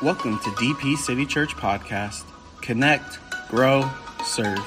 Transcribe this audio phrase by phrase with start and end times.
[0.00, 2.24] Welcome to DP City Church Podcast.
[2.60, 3.90] Connect, grow,
[4.24, 4.64] serve.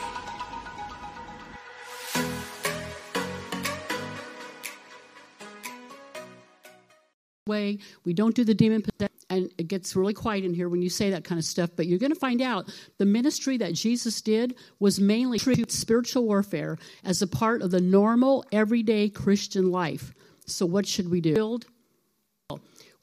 [7.47, 7.79] way.
[8.03, 9.15] We don't do the demon possession.
[9.29, 11.69] And it gets really quiet in here when you say that kind of stuff.
[11.77, 16.77] But you're going to find out the ministry that Jesus did was mainly spiritual warfare
[17.05, 20.13] as a part of the normal, everyday Christian life.
[20.45, 21.33] So, what should we do?
[21.33, 21.67] Build.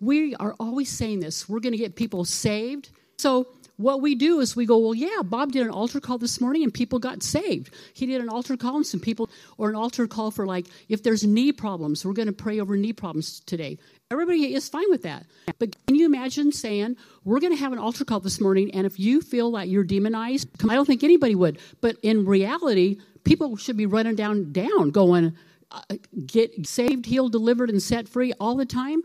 [0.01, 1.49] We are always saying this.
[1.49, 2.91] We're going to get people saved.
[3.19, 6.41] So, what we do is we go, well, yeah, Bob did an altar call this
[6.41, 7.73] morning and people got saved.
[7.95, 11.05] He did an altar call and some people, or an altar call for like, if
[11.05, 13.79] there's knee problems, we're going to pray over knee problems today.
[14.11, 15.27] Everybody is fine with that.
[15.61, 18.85] But can you imagine saying, we're going to have an altar call this morning, and
[18.85, 21.61] if you feel like you're demonized, I don't think anybody would.
[21.81, 25.37] But in reality, people should be running down, down, going,
[25.71, 25.83] uh,
[26.27, 29.03] get saved, healed, delivered, and set free all the time.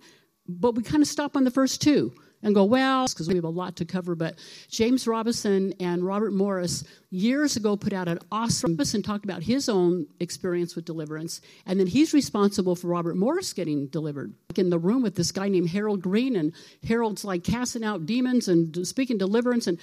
[0.47, 3.45] But we kind of stop on the first two and go, well, because we have
[3.45, 4.15] a lot to cover.
[4.15, 9.41] But James Robison and Robert Morris years ago put out an awesome and talked about
[9.41, 11.39] his own experience with deliverance.
[11.65, 14.33] And then he's responsible for Robert Morris getting delivered.
[14.57, 16.51] In the room with this guy named Harold Green, and
[16.85, 19.67] Harold's like casting out demons and speaking deliverance.
[19.67, 19.79] And,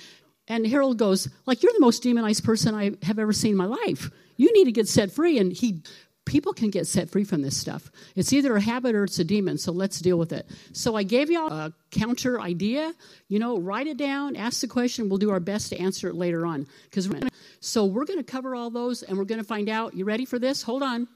[0.47, 3.65] and Harold goes, like, you're the most demonized person I have ever seen in my
[3.65, 4.11] life.
[4.37, 5.39] You need to get set free.
[5.39, 5.83] And he
[6.31, 7.91] people can get set free from this stuff.
[8.15, 10.49] It's either a habit or it's a demon, so let's deal with it.
[10.73, 12.95] So I gave y'all a counter idea.
[13.27, 15.09] You know, write it down, ask the question.
[15.09, 16.69] We'll do our best to answer it later on.
[16.85, 17.11] Because
[17.59, 19.95] so we're going to cover all those, and we're going to find out.
[19.95, 20.63] You ready for this?
[20.63, 21.09] Hold on.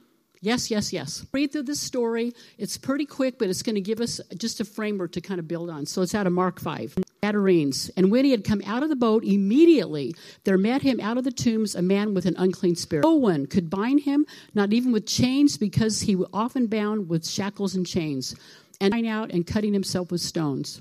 [0.45, 1.25] Yes, yes, yes.
[1.33, 2.31] Read through this story.
[2.59, 5.47] It's pretty quick, but it's going to give us just a framework to kind of
[5.47, 5.87] build on.
[5.87, 6.99] So it's out of Mark 5.
[7.23, 7.89] Gadarenes.
[7.97, 11.23] And when he had come out of the boat, immediately there met him out of
[11.23, 13.05] the tombs a man with an unclean spirit.
[13.05, 17.27] No one could bind him, not even with chains, because he was often bound with
[17.27, 18.35] shackles and chains,
[18.79, 20.79] and crying out and cutting himself with stones.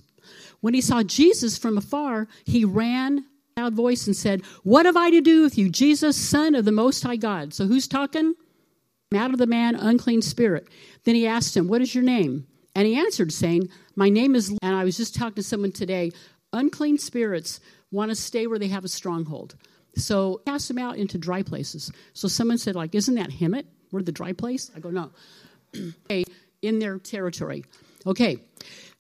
[0.61, 3.25] When he saw Jesus from afar, he ran
[3.57, 6.73] loud voice and said, What have I to do with you, Jesus, Son of the
[6.73, 7.55] Most High God?
[7.55, 8.35] So who's talking?
[9.15, 10.69] Out of the man, unclean spirit.
[11.05, 12.47] Then he asked him, What is your name?
[12.75, 14.51] And he answered, saying, My name is.
[14.63, 16.13] And I was just talking to someone today.
[16.53, 17.61] Unclean spirits
[17.91, 19.57] want to stay where they have a stronghold.
[19.97, 21.91] So cast them out into dry places.
[22.13, 23.65] So someone said, like, isn't that Hemet?
[23.93, 24.71] We're the dry place?
[24.77, 25.11] I go, no.
[26.63, 27.65] in their territory.
[28.07, 28.39] Okay.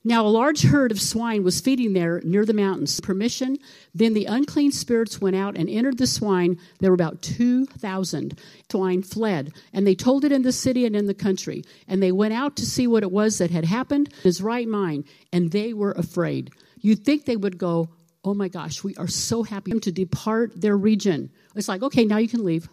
[0.07, 3.01] Now, a large herd of swine was feeding there near the mountains.
[3.01, 3.57] Permission.
[3.95, 6.59] Then the unclean spirits went out and entered the swine.
[6.79, 8.39] There were about 2,000.
[8.71, 11.63] Swine fled, and they told it in the city and in the country.
[11.89, 14.69] And they went out to see what it was that had happened in his right
[14.69, 16.51] mind, and they were afraid.
[16.81, 17.89] You'd think they would go,
[18.27, 21.31] Oh my gosh, we are so happy to depart their region.
[21.55, 22.69] It's like, okay, now you can leave.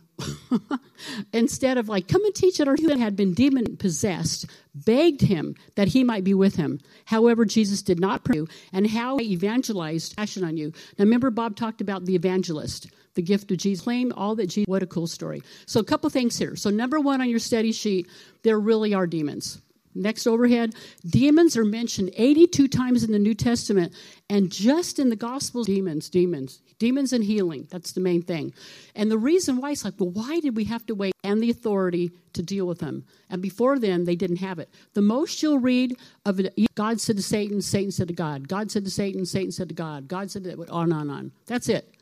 [1.34, 5.56] Instead of like, come and teach at our that had been demon possessed, begged him
[5.76, 6.80] that he might be with him.
[7.06, 8.42] However, Jesus did not pray,
[8.74, 10.72] and how he evangelized passion on you.
[10.98, 13.84] Now remember, Bob talked about the evangelist, the gift of Jesus.
[13.84, 14.68] Claim all that Jesus.
[14.68, 15.42] What a cool story.
[15.66, 16.56] So a couple things here.
[16.56, 18.08] So number one on your study sheet,
[18.44, 19.62] there really are demons.
[19.94, 20.76] Next overhead,
[21.06, 23.94] demons are mentioned 82 times in the New Testament,
[24.30, 27.68] and just in the Gospels, demons, demons, demons and healing.
[27.70, 28.54] That's the main thing.
[28.96, 31.50] And the reason why it's like, well, why did we have to wait and the
[31.50, 33.06] authority to deal with them?
[33.30, 34.70] And before then, they didn't have it.
[34.94, 38.48] The most you'll read of it, God said to Satan, Satan said to God.
[38.48, 40.08] God said to Satan, Satan said to God.
[40.08, 41.32] God said to on on and on.
[41.46, 41.96] That's it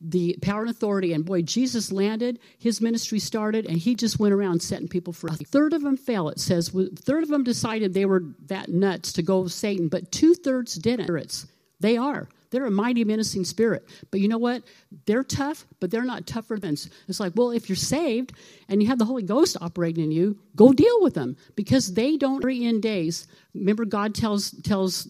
[0.00, 1.12] the power and authority.
[1.12, 5.30] And boy, Jesus landed, his ministry started, and he just went around setting people free.
[5.32, 6.74] A third of them fell, it says.
[6.74, 10.34] A third of them decided they were that nuts to go with Satan, but two
[10.34, 11.46] thirds didn't.
[11.80, 12.28] They are.
[12.50, 13.86] They're a mighty menacing spirit.
[14.10, 14.62] But you know what?
[15.06, 16.76] They're tough, but they're not tougher than.
[17.06, 18.32] It's like, well, if you're saved
[18.68, 22.16] and you have the Holy Ghost operating in you, go deal with them because they
[22.16, 23.26] don't in days.
[23.54, 25.08] Remember, God tells tells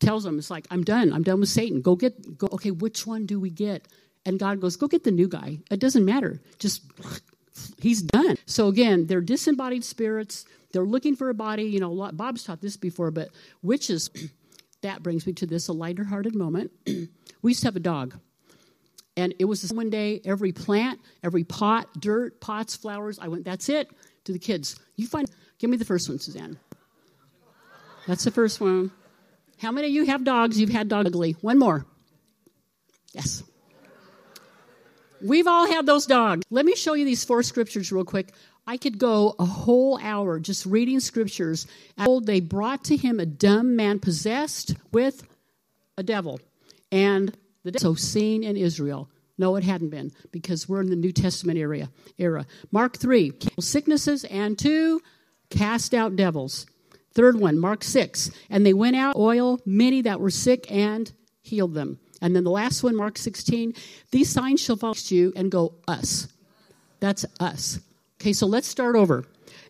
[0.00, 1.12] tells them, it's like, I'm done.
[1.12, 1.82] I'm done with Satan.
[1.82, 2.48] Go get go.
[2.52, 3.86] Okay, which one do we get?
[4.28, 5.58] And God goes, Go get the new guy.
[5.70, 6.38] It doesn't matter.
[6.58, 6.82] Just,
[7.80, 8.36] he's done.
[8.44, 10.44] So again, they're disembodied spirits.
[10.70, 11.62] They're looking for a body.
[11.62, 13.30] You know, Bob's taught this before, but
[13.62, 14.10] witches,
[14.82, 16.72] that brings me to this a lighter hearted moment.
[16.86, 17.08] we
[17.42, 18.18] used to have a dog.
[19.16, 23.70] And it was one day, every plant, every pot, dirt, pots, flowers, I went, That's
[23.70, 23.90] it
[24.24, 24.78] to the kids.
[24.96, 25.26] You find,
[25.58, 26.58] give me the first one, Suzanne.
[28.06, 28.90] That's the first one.
[29.58, 30.60] How many of you have dogs?
[30.60, 31.32] You've had dog ugly.
[31.40, 31.86] One more.
[33.14, 33.42] Yes.
[35.22, 36.44] We've all had those dogs.
[36.50, 38.32] Let me show you these four scriptures real quick.
[38.66, 41.66] I could go a whole hour just reading scriptures.
[42.22, 45.26] They brought to him a dumb man possessed with
[45.96, 46.40] a devil.
[46.92, 49.08] And the so seen in Israel.
[49.38, 51.90] No, it hadn't been because we're in the New Testament area.
[52.18, 52.46] Era.
[52.72, 55.00] Mark 3, sicknesses and two,
[55.48, 56.66] cast out devils.
[57.14, 58.30] Third one, Mark 6.
[58.50, 61.10] And they went out, oil many that were sick and
[61.40, 62.00] healed them.
[62.20, 63.74] And then the last one, Mark 16,
[64.10, 66.28] these signs shall follow you and go us.
[67.00, 67.80] That's us.
[68.20, 69.24] Okay, so let's start over.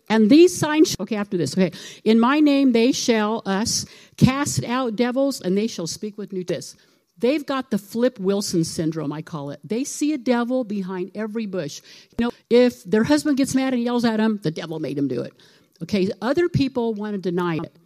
[0.08, 1.72] And these signs, okay, after this, okay.
[2.04, 3.84] In my name they shall, us,
[4.16, 6.74] cast out devils, and they shall speak with new this.
[7.18, 9.60] They've got the Flip Wilson syndrome, I call it.
[9.64, 11.82] They see a devil behind every bush.
[12.16, 15.08] You know, if their husband gets mad and yells at them, the devil made him
[15.08, 15.34] do it.
[15.82, 17.76] Okay, other people want to deny it.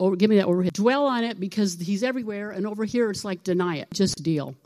[0.00, 0.72] Give me that overhead.
[0.72, 3.88] Dwell on it because he's everywhere, and over here it's like deny it.
[3.92, 4.56] Just deal.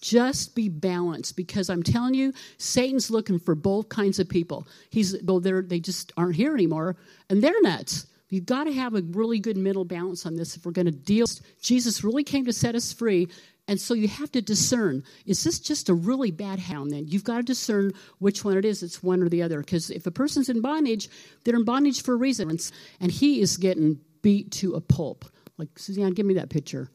[0.00, 4.66] Just be balanced because I'm telling you, Satan's looking for both kinds of people.
[4.90, 6.96] He's well, they're they just aren't here anymore,
[7.28, 8.06] and they're nuts.
[8.30, 10.92] You've got to have a really good mental balance on this if we're going to
[10.92, 11.26] deal.
[11.60, 13.28] Jesus really came to set us free,
[13.70, 17.06] and so you have to discern is this just a really bad hound then?
[17.06, 18.82] You've got to discern which one it is.
[18.82, 19.60] It's one or the other.
[19.60, 21.08] Because if a person's in bondage,
[21.44, 22.56] they're in bondage for a reason.
[23.00, 25.24] And he is getting beat to a pulp.
[25.58, 26.90] Like, Suzanne, give me that picture.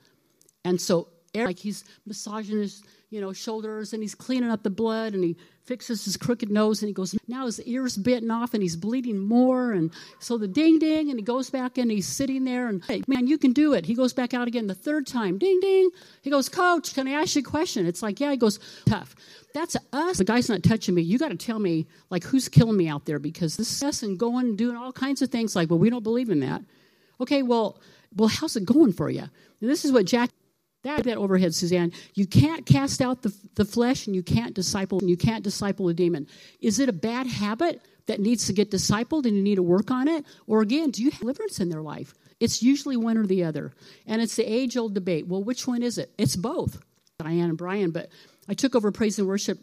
[0.63, 1.09] And so
[1.43, 5.35] like he's massaging his you know shoulders and he's cleaning up the blood and he
[5.65, 9.17] fixes his crooked nose and he goes now his ears bitten off and he's bleeding
[9.17, 12.83] more and so the ding ding and he goes back and he's sitting there and
[12.85, 13.85] hey man you can do it.
[13.85, 15.89] He goes back out again the third time ding ding.
[16.21, 17.85] He goes coach can i ask you a question?
[17.85, 19.15] It's like yeah he goes tough.
[19.53, 20.17] That's us.
[20.17, 21.01] The guy's not touching me.
[21.01, 24.03] You got to tell me like who's killing me out there because this is us
[24.03, 26.61] and going and doing all kinds of things like well we don't believe in that
[27.19, 27.79] okay well
[28.15, 30.29] well how's it going for you and this is what jack
[30.85, 31.91] that, that overhead, Suzanne.
[32.13, 35.89] You can't cast out the, the flesh and you can't disciple and you can't disciple
[35.89, 36.27] a demon.
[36.61, 39.89] Is it a bad habit that needs to get discipled and you need to work
[39.89, 40.25] on it?
[40.45, 42.13] Or again, do you have deliverance in their life?
[42.39, 43.73] It's usually one or the other.
[44.05, 45.25] And it's the age old debate.
[45.25, 46.11] Well, which one is it?
[46.19, 46.77] It's both,
[47.17, 47.89] Diane and Brian.
[47.89, 48.09] But
[48.47, 49.57] I took over praise and worship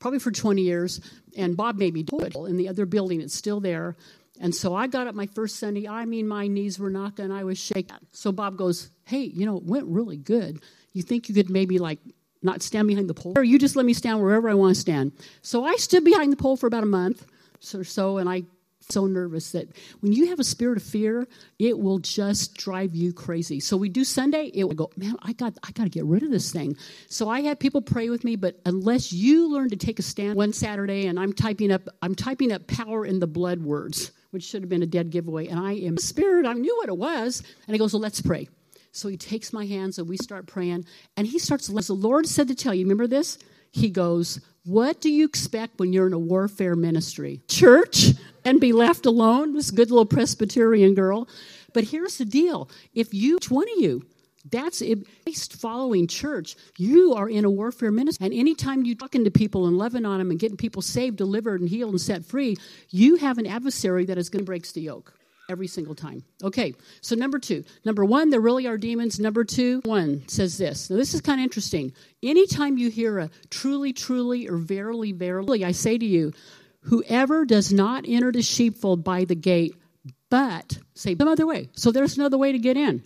[0.00, 1.00] probably for 20 years,
[1.36, 3.20] and Bob made me do it in the other building.
[3.20, 3.96] It's still there.
[4.40, 5.86] And so I got up my first Sunday.
[5.86, 7.30] I mean, my knees were knocking.
[7.30, 7.96] I was shaking.
[8.12, 10.60] So Bob goes, Hey, you know, it went really good.
[10.92, 11.98] You think you could maybe like
[12.42, 13.34] not stand behind the pole?
[13.36, 15.12] Or you just let me stand wherever I want to stand.
[15.42, 17.26] So I stood behind the pole for about a month
[17.74, 18.44] or so, and I
[18.88, 19.68] so nervous that
[20.00, 21.28] when you have a spirit of fear,
[21.58, 23.60] it will just drive you crazy.
[23.60, 26.22] So we do Sunday, it will go, man, I got I got to get rid
[26.22, 26.76] of this thing.
[27.08, 30.34] So I had people pray with me, but unless you learn to take a stand
[30.34, 34.44] one Saturday and I'm typing up I'm typing up power in the blood words which
[34.44, 35.46] should have been a dead giveaway.
[35.46, 37.42] And I am spirit, I knew what it was.
[37.66, 38.48] And he goes, Well, let's pray.
[38.92, 40.84] So he takes my hands and we start praying.
[41.16, 43.38] And he starts, the Lord said to tell you, remember this?
[43.70, 47.40] He goes, What do you expect when you're in a warfare ministry?
[47.48, 48.12] Church
[48.44, 49.54] and be left alone?
[49.54, 51.28] This good little Presbyterian girl.
[51.72, 54.04] But here's the deal if you, one of you,
[54.48, 55.06] that's it.
[55.58, 58.26] Following church, you are in a warfare ministry.
[58.26, 61.60] And anytime you're talking to people and loving on them and getting people saved, delivered,
[61.60, 62.56] and healed and set free,
[62.88, 65.12] you have an adversary that is going to break the yoke
[65.48, 66.22] every single time.
[66.42, 67.64] Okay, so number two.
[67.84, 69.20] Number one, there really are demons.
[69.20, 70.88] Number two, one says this.
[70.88, 71.92] Now, this is kind of interesting.
[72.22, 76.32] Anytime you hear a truly, truly, or verily, verily, I say to you,
[76.82, 79.74] whoever does not enter the sheepfold by the gate,
[80.30, 81.68] but say some other way.
[81.72, 83.02] So there's another way to get in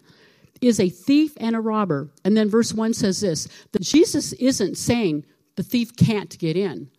[0.61, 2.11] is a thief and a robber.
[2.25, 5.25] And then verse 1 says this that Jesus isn't saying
[5.56, 6.91] the thief can't get in.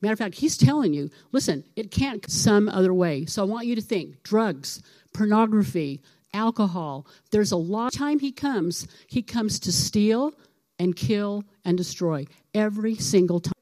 [0.00, 3.24] Matter of fact, he's telling you, listen, it can't some other way.
[3.24, 4.82] So I want you to think drugs,
[5.14, 6.02] pornography,
[6.34, 7.06] alcohol.
[7.30, 10.34] There's a lot of time he comes, he comes to steal
[10.78, 13.52] and kill and destroy every single time.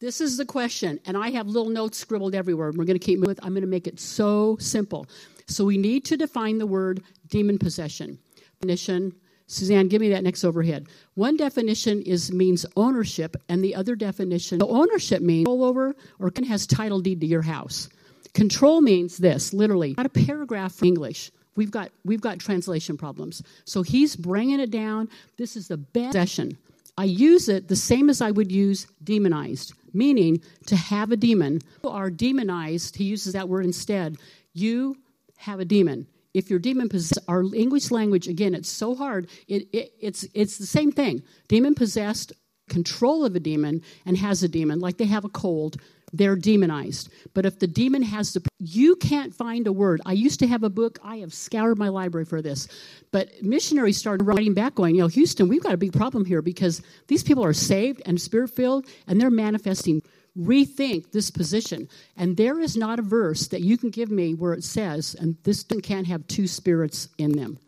[0.00, 2.70] This is the question, and I have little notes scribbled everywhere.
[2.70, 3.38] We're going to keep moving.
[3.42, 5.06] I'm going to make it so simple.
[5.46, 8.18] So we need to define the word demon possession.
[8.60, 9.14] Definition,
[9.46, 10.86] Suzanne, give me that next overhead.
[11.14, 16.66] One definition is means ownership, and the other definition, ownership means control over or has
[16.66, 17.88] title deed to your house.
[18.32, 21.30] Control means this, literally, not a paragraph from English.
[21.56, 23.42] We've got we've got translation problems.
[23.64, 25.08] So he's bringing it down.
[25.36, 26.58] This is the best possession.
[26.96, 31.60] I use it the same as I would use demonized, meaning to have a demon.
[31.82, 32.96] You are demonized.
[32.96, 34.16] He uses that word instead.
[34.52, 34.96] You
[35.36, 36.06] have a demon.
[36.32, 39.28] If you're demon possessed, our English language, again, it's so hard.
[39.46, 41.22] It, it, it's, it's the same thing.
[41.48, 42.32] Demon possessed,
[42.68, 45.76] control of a demon, and has a demon, like they have a cold,
[46.12, 47.08] they're demonized.
[47.34, 50.00] But if the demon has the, you can't find a word.
[50.06, 52.68] I used to have a book, I have scoured my library for this.
[53.10, 56.40] But missionaries started writing back, going, you know, Houston, we've got a big problem here
[56.42, 60.02] because these people are saved and spirit filled, and they're manifesting
[60.38, 61.88] rethink this position.
[62.16, 65.36] And there is not a verse that you can give me where it says, and
[65.44, 67.58] this can't have two spirits in them.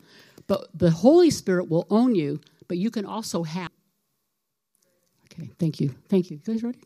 [0.46, 3.70] But the Holy Spirit will own you, but you can also have.
[5.32, 5.94] Okay, thank you.
[6.08, 6.40] Thank you.
[6.44, 6.78] You guys ready?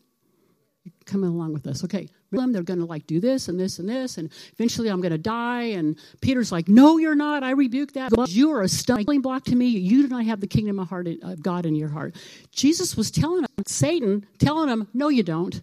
[0.83, 1.83] You're coming along with us.
[1.83, 5.11] Okay, they're going to like do this and this and this, and eventually I'm going
[5.11, 5.63] to die.
[5.63, 7.43] And Peter's like, No, you're not.
[7.43, 8.11] I rebuke that.
[8.29, 9.67] You are a stumbling block to me.
[9.67, 12.15] You do not have the kingdom of, heart, of God in your heart.
[12.51, 15.61] Jesus was telling him, Satan, telling him, No, you don't.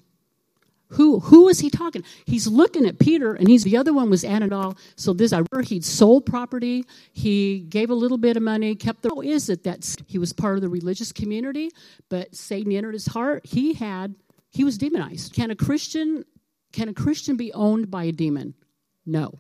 [0.92, 2.02] Who who is he talking?
[2.24, 4.78] He's looking at Peter, and he's the other one was Anadol.
[4.96, 9.02] So this I remember he'd sold property, he gave a little bit of money, kept
[9.02, 9.10] the.
[9.14, 11.70] How is it that he was part of the religious community,
[12.08, 13.44] but Satan entered his heart?
[13.44, 14.14] He had
[14.50, 15.34] he was demonized.
[15.34, 16.24] Can a Christian
[16.72, 18.54] can a Christian be owned by a demon?
[19.04, 19.34] No.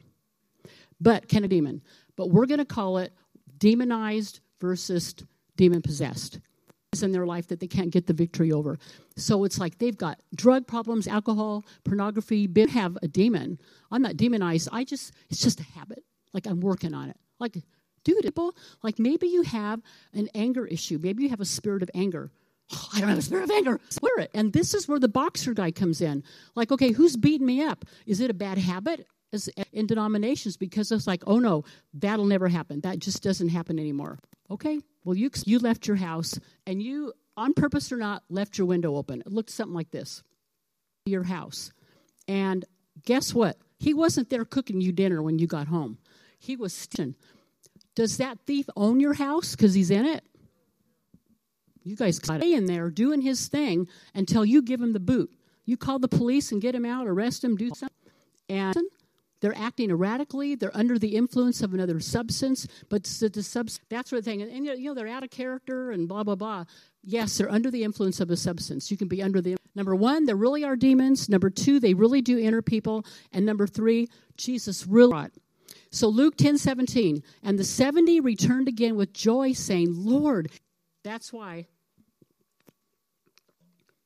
[1.00, 1.82] But can a demon?
[2.16, 3.12] But we're going to call it
[3.58, 5.14] demonized versus
[5.56, 6.40] demon possessed
[7.02, 8.78] in their life that they can't get the victory over.
[9.16, 13.58] So it's like they've got drug problems, alcohol, pornography, been have a demon.
[13.90, 14.68] I'm not demonized.
[14.72, 16.04] I just it's just a habit.
[16.32, 17.16] Like I'm working on it.
[17.38, 17.58] Like
[18.04, 18.32] dude,
[18.82, 19.80] like maybe you have
[20.12, 20.98] an anger issue.
[21.02, 22.30] Maybe you have a spirit of anger.
[22.72, 23.80] Oh, I don't have a spirit of anger.
[23.88, 24.30] Swear it.
[24.34, 26.22] And this is where the boxer guy comes in.
[26.54, 27.84] Like, okay, who's beating me up?
[28.06, 29.06] Is it a bad habit?
[29.72, 32.80] In denominations because it's like, oh no, that'll never happen.
[32.80, 34.18] That just doesn't happen anymore.
[34.50, 38.66] Okay, well, you, you left your house and you, on purpose or not, left your
[38.66, 39.20] window open.
[39.20, 40.22] It looked something like this
[41.04, 41.72] your house.
[42.26, 42.64] And
[43.04, 43.58] guess what?
[43.78, 45.98] He wasn't there cooking you dinner when you got home.
[46.38, 47.14] He was stealing.
[47.94, 50.24] Does that thief own your house because he's in it?
[51.84, 55.32] You guys stay in there doing his thing until you give him the boot.
[55.64, 57.96] You call the police and get him out, arrest him, do something.
[58.48, 58.76] And
[59.40, 60.54] they're acting erratically.
[60.54, 62.66] They're under the influence of another substance.
[62.88, 64.42] But the, the that's what the thing.
[64.42, 66.64] And, and, you know, they're out of character and blah, blah, blah.
[67.04, 68.90] Yes, they're under the influence of a substance.
[68.90, 69.56] You can be under the.
[69.74, 71.28] Number one, there really are demons.
[71.28, 73.04] Number two, they really do enter people.
[73.32, 75.32] And number three, Jesus really brought.
[75.90, 77.22] So Luke 10 17.
[77.42, 80.50] And the 70 returned again with joy, saying, Lord,
[81.04, 81.68] that's why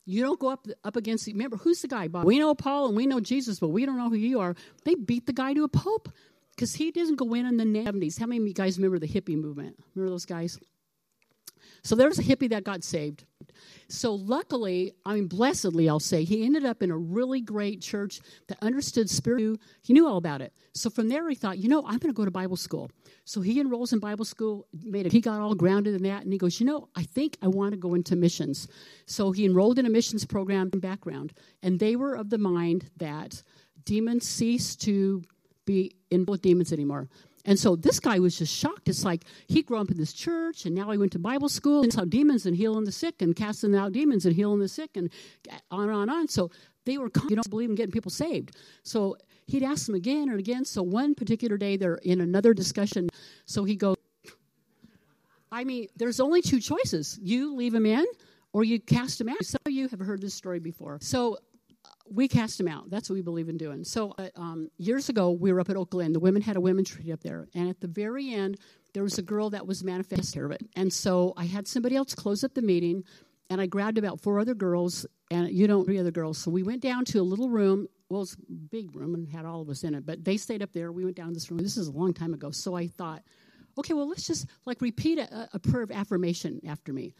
[0.05, 1.27] you don't go up up against.
[1.27, 2.09] Remember, who's the guy?
[2.09, 2.25] Bob?
[2.25, 4.55] We know Paul and we know Jesus, but we don't know who you are.
[4.85, 6.09] They beat the guy to a pope
[6.55, 8.19] because he doesn't go in in the 70s.
[8.19, 9.77] How many of you guys remember the hippie movement?
[9.95, 10.59] Remember those guys?
[11.83, 13.25] So there's a hippie that got saved.
[13.89, 18.21] So luckily, I mean, blessedly, I'll say, he ended up in a really great church
[18.49, 19.59] that understood spirit.
[19.83, 20.53] He knew all about it.
[20.75, 22.91] So from there, he thought, you know, I'm going to go to Bible school.
[23.25, 24.67] So he enrolls in Bible school.
[24.83, 25.13] Made it.
[25.13, 27.73] He got all grounded in that, and he goes, you know, I think I want
[27.73, 28.69] to go into missions.
[29.07, 31.33] So he enrolled in a missions program background,
[31.63, 33.43] and they were of the mind that
[33.85, 35.23] demons cease to
[35.65, 37.09] be in with demons anymore.
[37.45, 38.89] And so this guy was just shocked.
[38.89, 41.83] It's like he grew up in this church and now he went to Bible school
[41.83, 44.91] and saw demons and healing the sick and casting out demons and healing the sick
[44.97, 45.11] and
[45.71, 46.29] on and on and on.
[46.29, 46.51] So
[46.85, 48.57] they were, you don't believe in getting people saved.
[48.85, 50.65] So he'd ask them again and again.
[50.65, 53.09] So one particular day they're in another discussion.
[53.45, 53.97] So he goes,
[55.51, 57.19] I mean, there's only two choices.
[57.21, 58.05] You leave him in
[58.53, 59.45] or you cast him out.
[59.45, 60.99] Some of you have heard this story before.
[61.01, 61.39] So
[62.11, 62.91] we cast them out.
[62.91, 63.85] That's what we believe in doing.
[63.85, 66.13] So uh, um, years ago, we were up at Oak Glen.
[66.13, 68.59] The women had a women's retreat up there, and at the very end,
[68.95, 70.63] there was a girl that was manifesting of it.
[70.77, 73.05] And so I had somebody else close up the meeting,
[73.49, 76.39] and I grabbed about four other girls, and you don't three other girls.
[76.39, 77.89] So we went down to a little room.
[78.09, 80.63] Well, it's a big room and had all of us in it, but they stayed
[80.63, 80.93] up there.
[80.93, 81.61] We went down this room.
[81.61, 82.51] This is a long time ago.
[82.51, 83.23] So I thought,
[83.79, 87.15] okay, well, let's just like repeat a, a prayer of affirmation after me.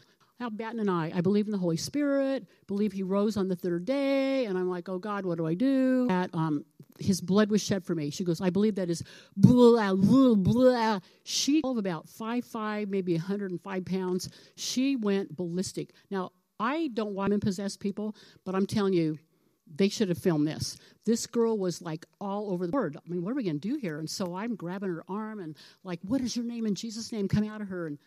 [0.49, 3.85] Batten and I, I believe in the Holy Spirit, believe he rose on the third
[3.85, 6.07] day, and I'm like, oh God, what do I do?
[6.07, 6.65] That um,
[6.99, 8.09] his blood was shed for me.
[8.09, 9.03] She goes, I believe that is
[9.35, 10.99] blah, blah, blah.
[11.23, 15.91] She, of about five five, maybe 105 pounds, she went ballistic.
[16.09, 19.17] Now, I don't want to possess people, but I'm telling you,
[19.75, 20.77] they should have filmed this.
[21.05, 22.97] This girl was like all over the board.
[22.97, 23.97] I mean, what are we going to do here?
[23.97, 27.27] And so I'm grabbing her arm and like, what is your name in Jesus' name?
[27.27, 27.87] Come out of her.
[27.87, 27.97] And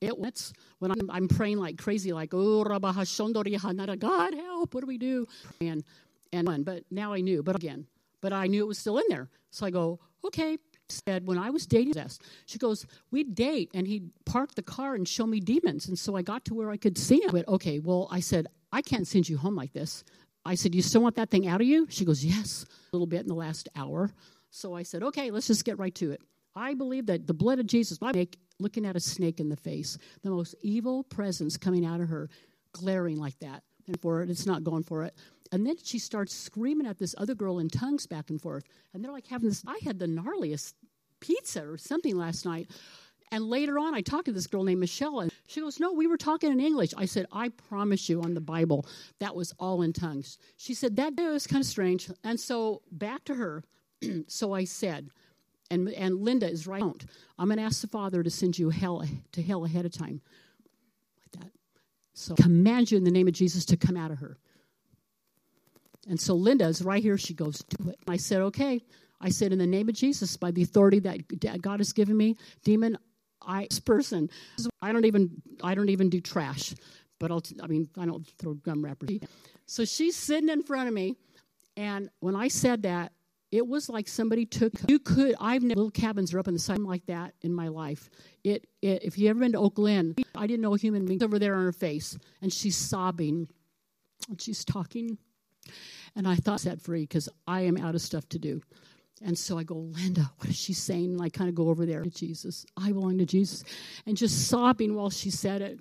[0.00, 4.98] it was when I'm, I'm praying like crazy, like oh God help, what do we
[4.98, 5.26] do?
[5.60, 5.84] And
[6.32, 7.86] and but now I knew, but again,
[8.20, 9.28] but I knew it was still in there.
[9.50, 10.58] So I go, okay.
[10.88, 14.94] Said when I was dating this, she goes, we'd date, and he'd park the car
[14.94, 17.30] and show me demons, and so I got to where I could see him.
[17.32, 20.04] But okay, well, I said I can't send you home like this.
[20.44, 21.88] I said, you still want that thing out of you?
[21.90, 24.10] She goes, yes, a little bit in the last hour.
[24.50, 26.20] So I said, okay, let's just get right to it.
[26.54, 29.56] I believe that the blood of Jesus, I make looking at a snake in the
[29.56, 32.28] face, the most evil presence coming out of her,
[32.72, 33.62] glaring like that.
[33.86, 35.14] And for it, it's not going for it.
[35.52, 38.64] And then she starts screaming at this other girl in tongues back and forth.
[38.92, 39.62] And they're like having this.
[39.66, 40.74] I had the gnarliest
[41.20, 42.68] pizza or something last night.
[43.32, 46.06] And later on, I talked to this girl named Michelle, and she goes, No, we
[46.06, 46.92] were talking in English.
[46.96, 48.86] I said, I promise you on the Bible,
[49.18, 50.38] that was all in tongues.
[50.56, 52.08] She said, That was kind of strange.
[52.22, 53.64] And so back to her.
[54.28, 55.08] so I said,
[55.70, 56.82] and, and Linda is right.
[57.38, 60.20] I'm going to ask the Father to send you hell to hell ahead of time.
[61.20, 61.52] Like that.
[62.14, 64.38] So command you in the name of Jesus to come out of her.
[66.08, 67.18] And so Linda is right here.
[67.18, 67.98] She goes, Do it.
[68.06, 68.84] I said, Okay.
[69.20, 72.36] I said, In the name of Jesus, by the authority that God has given me,
[72.64, 72.96] demon,
[73.42, 74.30] I this person,
[74.82, 75.30] I don't even
[75.62, 76.74] I don't even do trash,
[77.18, 79.18] but I'll I mean I don't throw gum wrappers.
[79.66, 81.16] So she's sitting in front of me,
[81.76, 83.12] and when I said that,
[83.52, 86.60] it was like somebody took you could I've never little cabins are up in the
[86.60, 88.10] side like that in my life.
[88.44, 91.22] It, it if you ever been to Oak Glen, I didn't know a human being
[91.22, 93.48] over there on her face, and she's sobbing,
[94.28, 95.18] and she's talking,
[96.14, 98.60] and I thought set free because I am out of stuff to do.
[99.22, 101.12] And so I go, Linda, what is she saying?
[101.12, 102.66] And I kind of go over there to Jesus.
[102.76, 103.64] I belong to Jesus.
[104.04, 105.80] And just sobbing while she said it.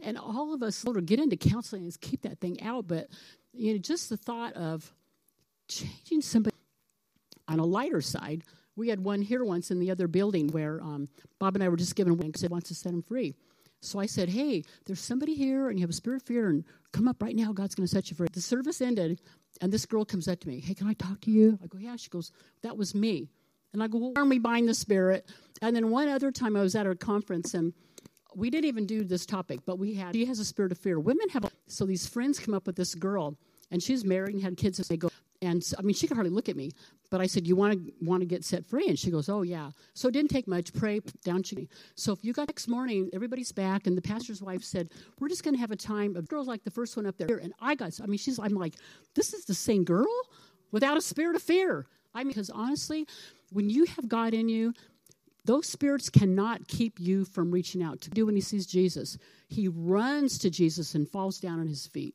[0.00, 2.86] And all of us sort of get into counseling and keep that thing out.
[2.86, 3.08] But,
[3.54, 4.92] you know, just the thought of
[5.68, 6.53] changing somebody
[7.48, 8.44] on a lighter side.
[8.76, 11.08] We had one here once in the other building where um,
[11.38, 13.34] Bob and I were just giving away because he wants to set him free.
[13.80, 16.64] So I said, Hey, there's somebody here and you have a spirit of fear and
[16.92, 17.52] come up right now.
[17.52, 18.28] God's going to set you free.
[18.32, 19.20] The service ended
[19.60, 20.60] and this girl comes up to me.
[20.60, 21.58] Hey, can I talk to you?
[21.62, 21.96] I go, Yeah.
[21.96, 22.32] She goes,
[22.62, 23.28] That was me.
[23.72, 25.28] And I go, Well, are we bind the spirit?
[25.60, 27.72] And then one other time I was at a conference and
[28.34, 30.98] we didn't even do this topic, but we had, she has a spirit of fear.
[30.98, 33.36] Women have, so these friends come up with this girl
[33.70, 35.08] and she's married and had kids and they go,
[35.44, 36.70] and I mean, she could hardly look at me.
[37.10, 39.42] But I said, "You want to want to get set free?" And she goes, "Oh
[39.42, 40.72] yeah." So it didn't take much.
[40.72, 41.68] Pray down she.
[41.94, 45.44] So if you got next morning, everybody's back, and the pastor's wife said, "We're just
[45.44, 47.74] going to have a time." of girls like the first one up there, and I
[47.74, 47.98] got.
[48.02, 48.38] I mean, she's.
[48.38, 48.74] I'm like,
[49.14, 50.06] this is the same girl
[50.72, 51.86] without a spirit of fear.
[52.14, 53.06] I mean, because honestly,
[53.50, 54.72] when you have God in you,
[55.44, 59.18] those spirits cannot keep you from reaching out to do when he sees Jesus.
[59.48, 62.14] He runs to Jesus and falls down on his feet.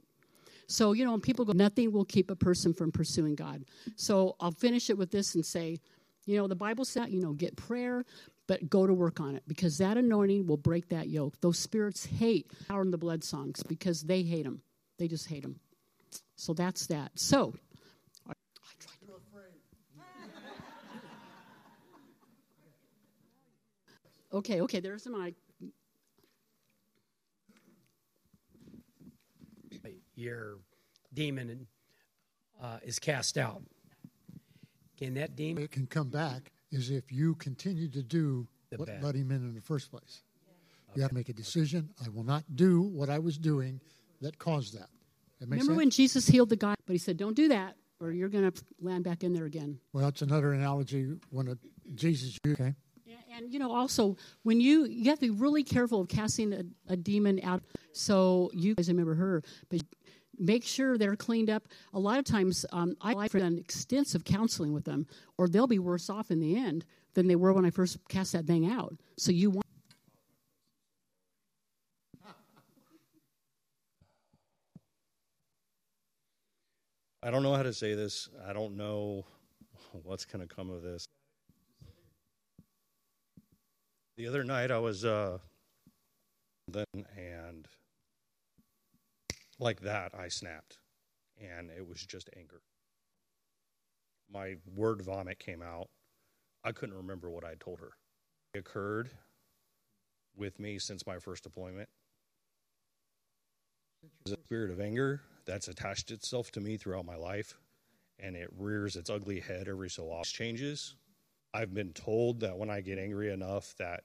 [0.70, 3.66] So, you know, when people go, nothing will keep a person from pursuing God.
[3.96, 5.80] So I'll finish it with this and say,
[6.26, 8.06] you know, the Bible said, you know, get prayer,
[8.48, 11.42] but go to work on it because that anointing will break that yoke.
[11.42, 14.62] Those spirits hate power in the blood songs because they hate them.
[15.00, 15.60] They just hate them.
[16.36, 17.12] So that's that.
[17.16, 17.56] So,
[18.28, 18.34] I
[18.80, 19.14] tried to.
[24.38, 25.34] okay, okay, there's the mic.
[30.20, 30.58] Your
[31.14, 31.68] demon
[32.62, 33.62] uh, is cast out.
[34.98, 35.64] Can that demon?
[35.64, 39.03] It can come back is if you continue to do the what bad.
[39.03, 40.22] let him in in the first place.
[40.90, 40.96] Okay.
[40.96, 41.90] You have to make a decision.
[42.05, 43.79] I will not do what I was doing
[44.22, 44.90] that caused that.
[45.40, 45.77] that Remember sense?
[45.77, 48.64] when Jesus healed the guy, but he said, "Don't do that, or you're going to
[48.82, 51.58] land back in there again." Well, that's another analogy when a,
[51.96, 52.38] Jesus.
[52.46, 52.75] Okay.
[53.40, 56.64] And you know, also when you you have to be really careful of casting a,
[56.90, 57.64] a demon out.
[57.94, 59.82] So you guys remember her, but
[60.40, 61.68] make sure they're cleaned up.
[61.94, 65.06] A lot of times, um, I've done extensive counseling with them,
[65.38, 68.34] or they'll be worse off in the end than they were when I first cast
[68.34, 68.96] that thing out.
[69.18, 69.66] So you want.
[77.22, 78.30] I don't know how to say this.
[78.48, 79.25] I don't know
[80.04, 81.06] what's going to come of this.
[84.16, 85.40] The other night, I was uh,
[86.72, 86.86] then
[87.18, 87.68] and
[89.59, 90.77] like that, I snapped,
[91.39, 92.61] and it was just anger.
[94.31, 95.89] My word vomit came out.
[96.63, 97.91] I couldn't remember what I told her.
[98.53, 99.09] It occurred
[100.35, 101.89] with me since my first deployment.
[104.25, 107.57] The spirit of anger that's attached itself to me throughout my life,
[108.19, 110.25] and it rears its ugly head every so often.
[110.25, 110.95] Changes.
[111.53, 114.03] I've been told that when I get angry enough that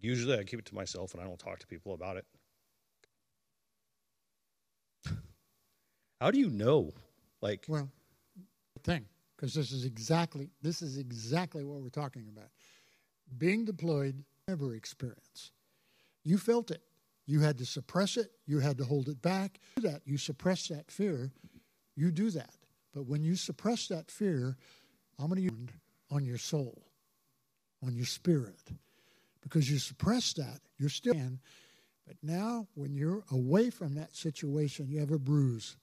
[0.00, 2.26] Usually I keep it to myself and I don't talk to people about it.
[6.20, 6.92] How do you know?
[7.40, 7.88] Like Well,
[8.84, 9.06] thing
[9.36, 12.48] because this is exactly this is exactly what we're talking about.
[13.36, 15.52] Being deployed never experience.
[16.24, 16.82] You felt it.
[17.26, 18.30] You had to suppress it.
[18.46, 19.58] You had to hold it back.
[19.82, 21.30] That you suppress that fear.
[21.94, 22.54] You do that.
[22.94, 24.56] But when you suppress that fear,
[25.18, 25.68] I'm going to use
[26.10, 26.82] on your soul,
[27.84, 28.72] on your spirit
[29.48, 30.60] because you suppress that.
[30.78, 31.40] You're still in.
[32.06, 35.76] But now, when you're away from that situation, you have a bruise.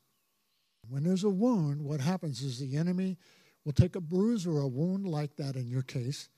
[0.89, 3.17] When there's a wound, what happens is the enemy
[3.63, 6.29] will take a bruise or a wound like that in your case,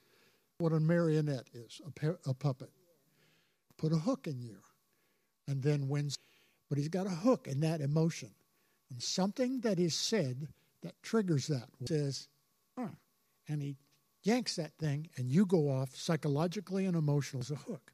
[0.57, 2.71] what a marionette is, a, par- a puppet.
[3.77, 4.57] Put a hook in you.
[5.47, 6.17] And then wins.
[6.67, 8.31] but he's got a hook in that emotion.
[8.89, 10.47] And something that is said
[10.81, 12.27] that triggers that says,
[12.77, 12.87] huh.
[13.47, 13.77] and he
[14.23, 17.91] yanks that thing, and you go off psychologically and emotionally as a hook.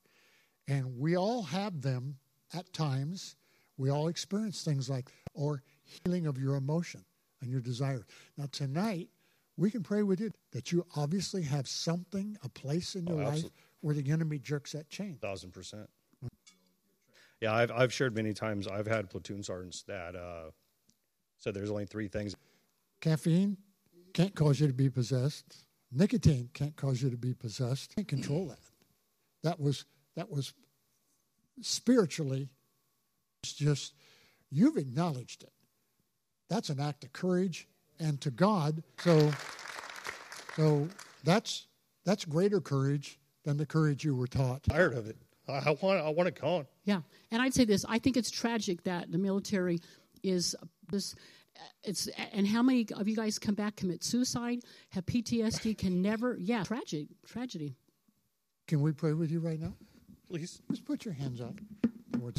[0.67, 2.17] And we all have them
[2.53, 3.35] at times.
[3.77, 7.03] We all experience things like, or healing of your emotion
[7.41, 8.05] and your desire.
[8.37, 9.09] Now, tonight,
[9.57, 13.25] we can pray with you that you obviously have something, a place in your oh,
[13.25, 13.45] life
[13.81, 15.17] where the enemy jerks that chain.
[15.21, 15.89] Thousand percent.
[17.41, 18.67] Yeah, I've I've shared many times.
[18.67, 20.51] I've had platoon sergeants that uh,
[21.39, 22.35] said there's only three things.
[23.01, 23.57] Caffeine
[24.13, 25.65] can't cause you to be possessed.
[25.93, 27.91] Nicotine can't cause you to be possessed.
[27.91, 28.59] You Can't control that.
[29.43, 30.53] That was that was
[31.61, 32.49] spiritually.
[33.43, 33.93] It's just
[34.49, 35.51] you've acknowledged it.
[36.49, 37.67] That's an act of courage,
[37.99, 39.31] and to God, so
[40.55, 40.87] so
[41.23, 41.67] that's
[42.05, 44.63] that's greater courage than the courage you were taught.
[44.63, 45.17] Tired of it.
[45.47, 46.67] I, I want I want it gone.
[46.85, 47.01] Yeah,
[47.31, 49.79] and I'd say this: I think it's tragic that the military
[50.21, 50.55] is
[50.89, 51.15] this.
[51.83, 56.37] It's and how many of you guys come back commit suicide, have PTSD, can never.
[56.39, 57.75] Yeah, tragedy tragedy.
[58.67, 59.73] Can we pray with you right now?
[60.29, 60.61] Please.
[60.71, 61.55] Just put your hands up.
[62.17, 62.37] Lord,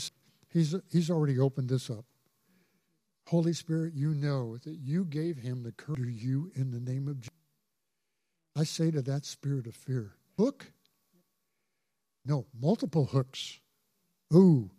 [0.55, 2.05] He's he's already opened this up.
[3.27, 7.09] Holy Spirit, you know that you gave him the courage to you in the name
[7.09, 7.31] of Jesus.
[8.57, 10.73] I say to that spirit of fear, hook.
[12.25, 13.59] No, multiple hooks.
[14.33, 14.71] Ooh,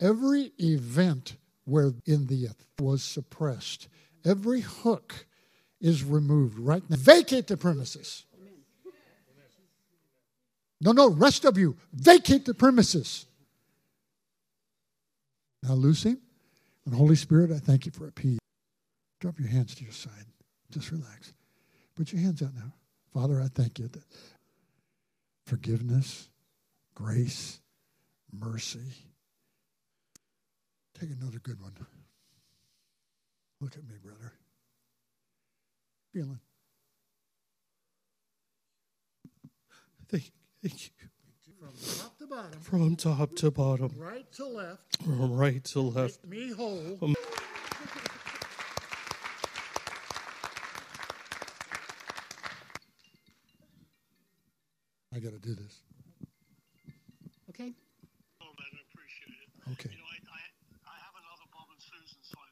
[0.00, 1.36] every event
[1.66, 2.48] where in the
[2.80, 3.88] was suppressed,
[4.24, 5.26] every hook
[5.80, 6.96] is removed right now.
[6.98, 8.24] Vacate the premises.
[10.80, 13.26] No, no, rest of you, vacate the premises.
[15.62, 16.18] Now him.
[16.84, 18.38] And Holy Spirit, I thank you for a peace.
[19.20, 20.26] Drop your hands to your side.
[20.70, 21.32] Just relax.
[21.96, 22.72] Put your hands out now.
[23.12, 24.04] Father, I thank you that
[25.46, 26.28] forgiveness,
[26.94, 27.60] grace,
[28.32, 28.92] mercy.
[30.98, 31.72] Take another good one.
[33.60, 34.32] Look at me, brother.
[36.12, 36.40] Feeling.
[40.08, 40.30] Thank,
[40.62, 40.90] thank you.
[41.60, 46.24] From top to bottom, From top to bottom, right to left, from right to left.
[46.26, 46.98] me whole.
[47.02, 47.14] Um,
[55.14, 55.80] I got to do this.
[57.50, 57.72] Okay.
[58.42, 59.48] Oh, man, I appreciate it.
[59.72, 59.90] Okay.
[59.94, 60.40] You know, I, I,
[60.92, 62.48] I have another Bob and Susan, so I,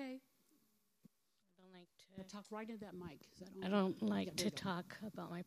[0.00, 0.20] Okay.
[1.58, 2.32] I don't like to.
[2.34, 3.20] Talk right into that mic.
[3.38, 5.44] 'cause I don't like to talk about my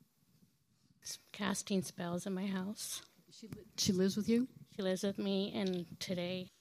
[1.32, 3.02] casting spells in my house.
[3.32, 4.48] She, li- she lives with you.
[4.76, 6.52] She lives with me, and today,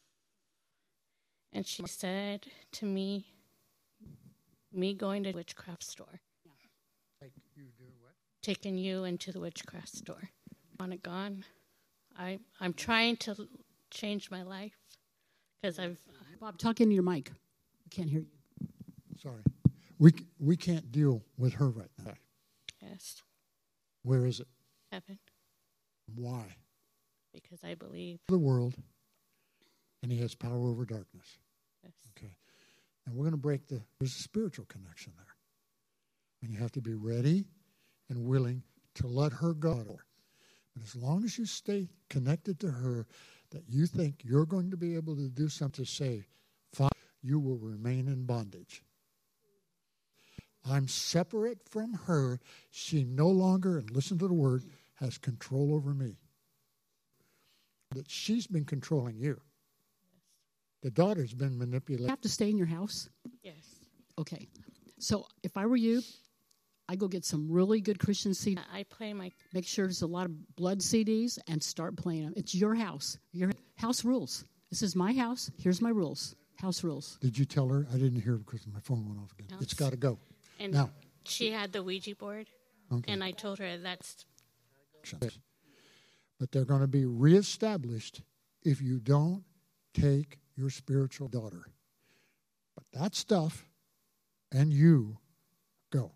[1.53, 3.27] and she said to me,
[4.73, 6.21] me going to the witchcraft store,
[7.21, 8.13] Like you do what?
[8.43, 10.31] taking you into the witchcraft store.
[10.81, 11.45] Want it gone?
[12.17, 13.47] I I'm trying to l-
[13.91, 14.77] change my life
[15.61, 15.99] because I've
[16.41, 17.31] Bob, talk into your mic.
[17.93, 18.69] We can't hear you.
[19.23, 19.43] Sorry.
[19.99, 22.15] We, we can't deal with her right now.
[22.81, 23.23] yes
[24.03, 24.47] Where is it?
[24.91, 25.19] heaven
[26.15, 26.57] Why?
[27.35, 28.75] because I believe The world,
[30.03, 31.39] and he has power over darkness.
[31.83, 31.93] yes.
[32.17, 32.33] Okay.
[33.07, 35.27] And we're going to break the, there's a spiritual connection there.
[36.43, 37.45] And you have to be ready
[38.11, 38.63] and willing
[38.97, 39.99] to let her go.
[40.75, 43.07] But as long as you stay connected to her,
[43.51, 46.25] that you think you're going to be able to do something to say,
[46.75, 46.89] fine,
[47.23, 48.83] you will remain in bondage.
[50.69, 52.41] I'm separate from her.
[52.71, 54.65] She no longer, and listen to the word,
[54.97, 56.17] has control over me.
[57.95, 59.41] That she's been controlling you.
[60.83, 62.07] The daughter's been manipulated.
[62.07, 63.09] You have to stay in your house.
[63.43, 63.55] Yes.
[64.19, 64.49] Okay.
[64.99, 66.03] So if I were you,
[66.89, 68.61] I go get some really good Christian CDs.
[68.73, 72.35] I play my Make sure there's a lot of blood CDs and start playing them.
[72.37, 73.19] It's your house.
[73.33, 74.45] Your house rules.
[74.71, 75.51] This is my house.
[75.59, 76.35] Here's my rules.
[76.62, 77.18] House rules.
[77.20, 77.87] Did you tell her?
[77.92, 79.48] I didn't hear because my phone went off again.
[79.51, 79.57] No.
[79.61, 80.18] It's got to go.
[80.61, 80.90] and Now.
[81.25, 82.46] she had the Ouija board,
[82.92, 83.12] Okay.
[83.12, 84.25] and I told her that's
[86.38, 88.22] But they're going to be reestablished
[88.62, 89.42] if you don't
[89.92, 91.64] take your spiritual daughter.
[92.77, 93.66] But that stuff
[94.53, 95.18] and you
[95.90, 96.12] go.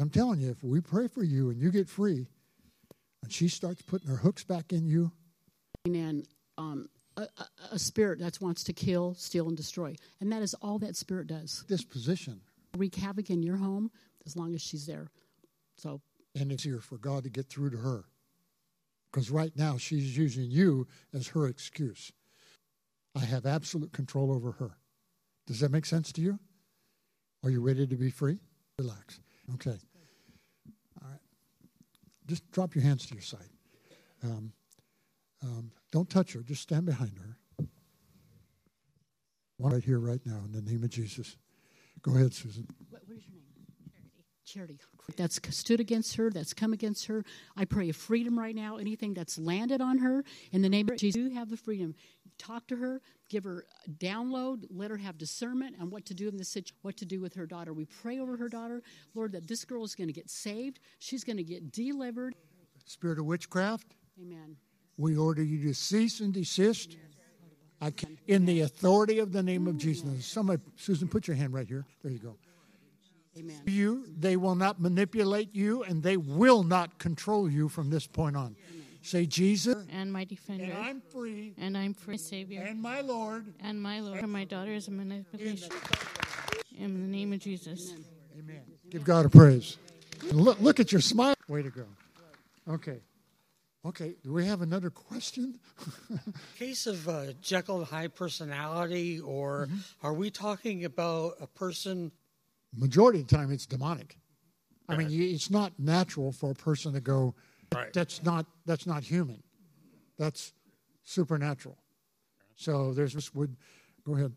[0.00, 2.28] I'm telling you, if we pray for you and you get free,
[3.24, 5.10] and she starts putting her hooks back in you,
[5.84, 6.88] And um,
[7.22, 9.94] a, a, spirit that wants to kill, steal, and destroy.
[10.20, 11.64] And that is all that spirit does.
[11.68, 12.40] this position,
[12.76, 13.90] Wreak havoc in your home
[14.26, 15.08] as long as she's there.
[15.76, 16.00] So
[16.34, 18.04] and it's easier for God to get through to her.
[19.10, 22.12] Because right now she's using you as her excuse.
[23.16, 24.76] I have absolute control over her.
[25.46, 26.38] Does that make sense to you?
[27.42, 28.38] Are you ready to be free?
[28.78, 29.20] Relax.
[29.54, 29.78] Okay.
[31.02, 31.20] All right.
[32.26, 33.48] Just drop your hands to your side.
[34.22, 34.52] Um,
[35.42, 36.40] um, don't touch her.
[36.40, 37.66] Just stand behind her.
[39.56, 41.36] One right here, right now, in the name of Jesus.
[42.02, 42.66] Go ahead, Susan.
[42.90, 43.44] What, what is your name?
[44.44, 44.78] Charity.
[45.16, 47.24] That's stood against her, that's come against her.
[47.56, 48.76] I pray of freedom right now.
[48.76, 51.94] Anything that's landed on her, in the name of Jesus, you have the freedom.
[52.38, 56.28] Talk to her, give her a download, let her have discernment on what to do
[56.28, 57.72] in this situation, what to do with her daughter.
[57.72, 58.82] We pray over her daughter,
[59.14, 60.78] Lord, that this girl is going to get saved.
[60.98, 62.34] She's going to get delivered.
[62.84, 64.56] Spirit of witchcraft, Amen.
[64.98, 66.96] We order you to cease and desist.
[67.80, 70.26] I can, in the authority of the name of Jesus.
[70.26, 71.86] Somebody, Susan, put your hand right here.
[72.02, 72.36] There you go.
[73.38, 73.62] Amen.
[73.66, 78.36] You, they will not manipulate you, and they will not control you from this point
[78.36, 78.56] on.
[79.00, 83.46] Say, Jesus, and my defender, and I'm free, and I'm free, Savior, and my Lord,
[83.60, 85.70] and my Lord, and my daughter is a manipulation.
[86.76, 87.94] In the name of Jesus.
[88.36, 88.62] Amen.
[88.90, 89.76] Give God a praise.
[90.32, 91.34] Look, look at your smile.
[91.46, 91.84] Way to go.
[92.68, 92.98] Okay.
[93.86, 94.16] Okay.
[94.22, 95.60] Do we have another question?
[96.58, 99.68] Case of uh, Jekyll and Hyde personality, or
[100.02, 102.10] are we talking about a person?
[102.76, 104.18] Majority of the time, it's demonic.
[104.88, 107.34] I mean, it's not natural for a person to go.
[107.74, 107.92] Right.
[107.92, 108.46] That's not.
[108.64, 109.42] That's not human.
[110.18, 110.52] That's
[111.04, 111.78] supernatural.
[112.56, 113.34] So there's this.
[113.34, 113.56] Would
[114.04, 114.32] go ahead.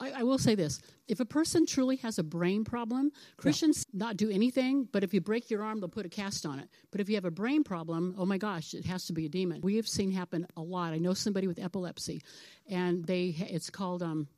[0.00, 4.16] I, I will say this: if a person truly has a brain problem, Christians not
[4.16, 4.88] do anything.
[4.90, 6.68] But if you break your arm, they'll put a cast on it.
[6.90, 9.28] But if you have a brain problem, oh my gosh, it has to be a
[9.28, 9.60] demon.
[9.62, 10.92] We have seen happen a lot.
[10.92, 12.22] I know somebody with epilepsy,
[12.68, 14.28] and they it's called um,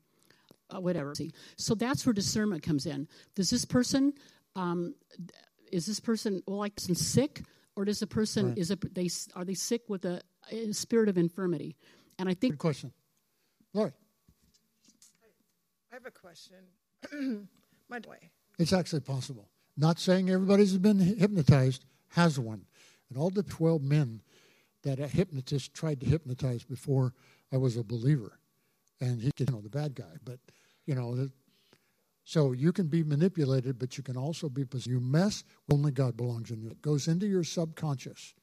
[0.73, 1.13] uh, whatever.
[1.57, 3.07] So that's where discernment comes in.
[3.35, 4.13] Does this person,
[4.55, 4.95] um,
[5.71, 7.43] is this person well, like sick,
[7.75, 8.57] or does the person Right.
[8.57, 10.21] is a, they are they sick with a,
[10.51, 11.75] a spirit of infirmity?
[12.17, 12.93] And I think Good question.
[13.73, 13.93] Lori,
[15.91, 16.57] I have a question.
[17.89, 18.31] My way.
[18.57, 19.49] it's actually possible.
[19.75, 22.65] Not saying everybody's been hypnotized has one.
[23.09, 24.21] And all the 12 men
[24.83, 27.13] that a hypnotist tried to hypnotize before
[27.51, 28.39] I was a believer.
[29.01, 30.15] And he could, you know, the bad guy.
[30.23, 30.39] But,
[30.85, 31.31] you know, the,
[32.23, 34.87] so you can be manipulated, but you can also be possessed.
[34.87, 36.69] You mess, only God belongs in you.
[36.69, 38.33] It goes into your subconscious.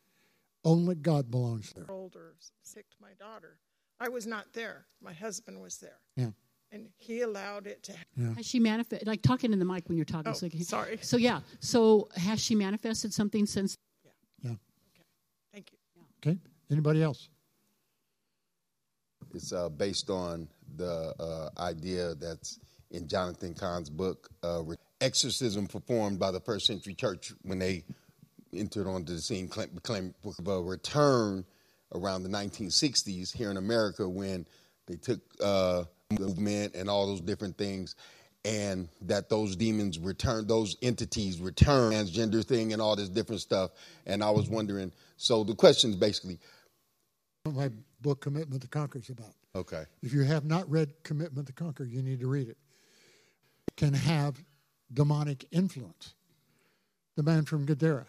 [0.64, 1.86] Only God belongs there.
[1.88, 3.58] Older, sick my daughter.
[4.00, 4.86] I was not there.
[5.00, 5.98] My husband was there.
[6.16, 6.30] Yeah.
[6.70, 7.92] And he allowed it to
[8.36, 10.32] Has she manifest like talking in the mic when you're talking?
[10.32, 10.98] Oh, so, sorry.
[11.00, 11.40] So yeah.
[11.60, 13.76] So has she manifested something since?
[14.04, 14.10] Yeah.
[14.42, 14.50] Yeah.
[14.50, 15.04] Okay.
[15.52, 15.78] Thank you.
[16.30, 16.38] Okay.
[16.70, 17.30] Anybody else?
[19.34, 22.58] It's uh, based on the uh, idea that's
[22.90, 24.62] in Jonathan Cahn's book, uh,
[25.00, 27.84] exorcism performed by the first century church when they
[28.52, 31.44] entered onto the scene, claim, claim of a return
[31.94, 34.46] around the 1960s here in America when
[34.86, 35.84] they took uh,
[36.18, 37.94] movement and all those different things,
[38.44, 43.72] and that those demons return, those entities return, transgender thing and all this different stuff.
[44.06, 44.54] And I was mm-hmm.
[44.54, 46.38] wondering, so the question is basically,
[47.44, 49.34] My book, Commitment to Conquer, is about.
[49.54, 49.84] okay.
[50.02, 52.56] If you have not read Commitment to Conquer, you need to read it.
[53.76, 54.42] Can have
[54.92, 56.14] demonic influence.
[57.16, 58.06] The man from Gadara.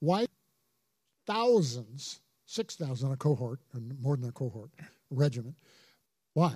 [0.00, 0.26] Why?
[1.26, 4.70] Thousands, 6,000 a cohort, or more than a cohort,
[5.10, 5.56] regiment.
[6.34, 6.54] Why?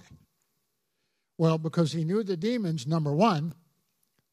[1.40, 3.55] Well, because he knew the demons, number one,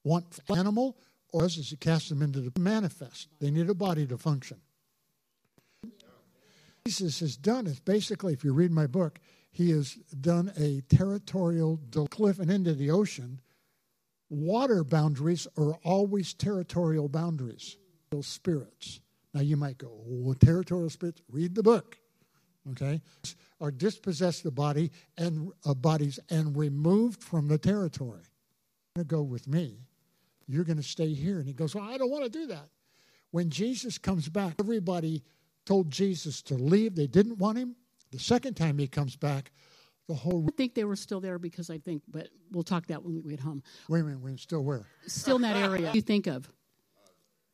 [0.03, 0.97] want animal,
[1.31, 3.29] or else is cast them into the manifest.
[3.39, 4.57] They need a body to function.
[6.85, 11.79] Jesus has done is basically, if you read my book, he has done a territorial
[12.11, 13.39] cliff and into the ocean.
[14.29, 17.77] Water boundaries are always territorial boundaries.
[18.19, 18.99] Spirits.
[19.33, 21.21] Now you might go, well, territorial spirits.
[21.31, 21.99] Read the book,
[22.71, 23.01] okay?
[23.59, 28.21] Are dispossessed the body and uh, bodies and removed from the territory.
[28.95, 29.79] You're going to go with me.
[30.47, 31.39] You're going to stay here.
[31.39, 32.69] And he goes, well, I don't want to do that.
[33.31, 35.23] When Jesus comes back, everybody
[35.65, 36.95] told Jesus to leave.
[36.95, 37.75] They didn't want him.
[38.11, 39.51] The second time he comes back,
[40.07, 40.45] the whole.
[40.47, 43.31] I think they were still there because I think, but we'll talk that when we
[43.31, 43.61] get home.
[43.89, 44.85] Wait a minute, wait, still where?
[45.05, 45.91] Still in that area.
[45.93, 46.49] you think of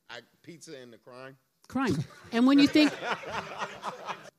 [0.09, 1.35] I, pizza and the crime?
[1.67, 2.93] crime, and when you think,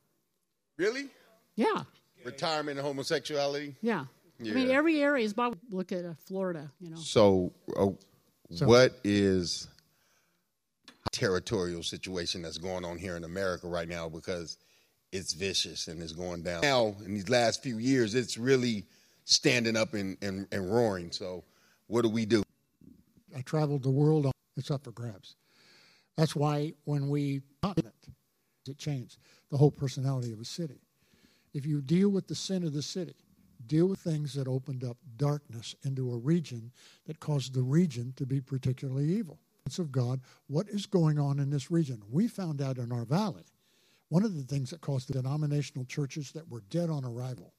[0.76, 1.08] Really?
[1.56, 1.84] yeah,
[2.24, 3.76] Retirement and homosexuality?
[3.80, 4.04] yeah.
[4.40, 5.32] I mean, every area is.
[5.32, 6.70] About, look at uh, Florida.
[6.80, 7.90] You know, So, uh,
[8.52, 9.68] So- what is
[11.12, 14.08] territorial situation that's going on here in America right now?
[14.08, 14.58] Because
[15.12, 16.62] it's vicious and it's going down.
[16.62, 18.84] Now, in these last few years, it's really
[19.24, 21.12] standing up and, and, and roaring.
[21.12, 21.44] So,
[21.86, 22.42] what do we do?
[23.36, 24.30] I traveled the world.
[24.56, 25.36] It's up for grabs.
[26.16, 27.42] That's why when we
[28.66, 29.18] it changed
[29.54, 30.80] the whole personality of a city.
[31.52, 33.14] If you deal with the sin of the city,
[33.68, 36.72] deal with things that opened up darkness into a region
[37.06, 39.38] that caused the region to be particularly evil.
[39.78, 42.02] Of God, what is going on in this region?
[42.10, 43.44] We found out in our valley.
[44.08, 47.54] One of the things that caused the denominational churches that were dead on arrival,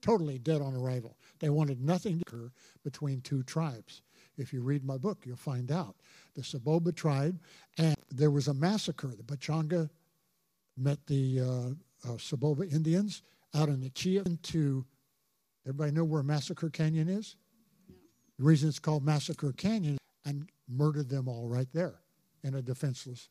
[0.00, 1.16] totally dead on arrival.
[1.40, 2.52] They wanted nothing to occur
[2.84, 4.02] between two tribes.
[4.36, 5.96] If you read my book, you'll find out.
[6.34, 7.40] The Soboba tribe,
[7.76, 9.08] and there was a massacre.
[9.08, 9.90] The Pechanga
[10.78, 13.22] met the uh, uh, Soboba Indians
[13.54, 14.84] out in the Chia to,
[15.66, 17.36] everybody know where Massacre Canyon is?
[18.38, 22.00] The reason it's called Massacre Canyon, and murdered them all right there
[22.44, 23.28] in a defenseless.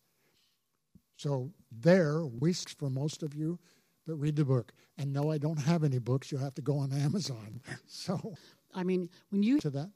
[1.15, 3.59] So there, we, for most of you,
[4.05, 4.73] but read the book.
[4.97, 6.31] And no, I don't have any books.
[6.31, 7.61] You'll have to go on Amazon.
[7.87, 8.35] So,
[8.73, 9.89] I mean, when you to that,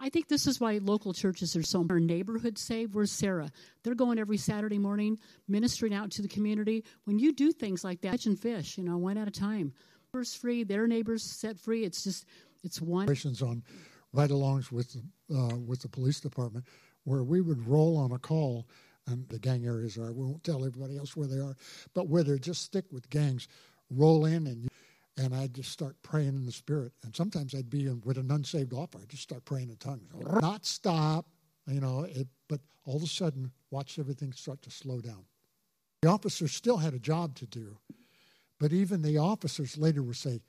[0.00, 2.94] I think this is why local churches are so our neighborhood saved.
[2.94, 3.50] Where's Sarah?
[3.82, 6.84] They're going every Saturday morning, ministering out to the community.
[7.04, 9.72] When you do things like that, catching fish, you know, one at a time.
[10.12, 11.84] Neighbors free, their neighbors set free.
[11.84, 12.24] It's just,
[12.62, 13.06] it's one.
[13.42, 13.62] on
[14.12, 14.96] ride-alongs with
[15.34, 16.64] uh, with the police department,
[17.04, 18.66] where we would roll on a call,
[19.06, 20.12] and the gang areas are.
[20.12, 21.56] We won't tell everybody else where they are,
[21.94, 23.48] but where they're just stick with gangs,
[23.90, 24.68] roll in and.
[25.16, 26.92] And I'd just start praying in the spirit.
[27.04, 28.98] And sometimes I'd be in, with an unsaved offer.
[29.00, 30.10] I'd just start praying in tongues.
[30.40, 31.26] Not stop,
[31.66, 35.24] you know, it, but all of a sudden, watch everything start to slow down.
[36.02, 37.78] The officers still had a job to do,
[38.60, 40.40] but even the officers later would say,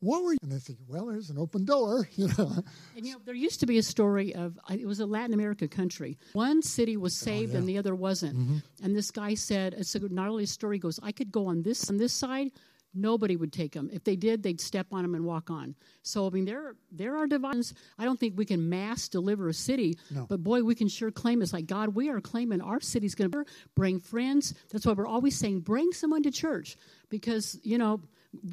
[0.00, 0.38] what were you?
[0.42, 2.52] And they think, well, there's an open door, you know.
[2.96, 5.66] And you know, there used to be a story of it was a Latin America
[5.68, 6.18] country.
[6.34, 7.58] One city was saved yeah.
[7.58, 8.36] and the other wasn't.
[8.36, 8.62] Mhm.
[8.82, 11.62] And this guy said, it's a, not only a story goes, I could go on
[11.62, 12.52] this on this side.
[12.96, 13.90] Nobody would take them.
[13.92, 15.74] If they did, they'd step on them and walk on.
[16.02, 17.74] So I mean, there there are divisions.
[17.98, 20.26] I don't think we can mass deliver a city, No.
[20.28, 21.94] but boy, we can sure claim it's like God.
[21.94, 24.54] We are claiming our city's going to bring friends.
[24.70, 26.76] That's why we're always saying, bring someone to church
[27.10, 28.00] because you know,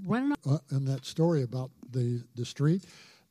[0.06, 2.84] running uh, in that story about the, the street,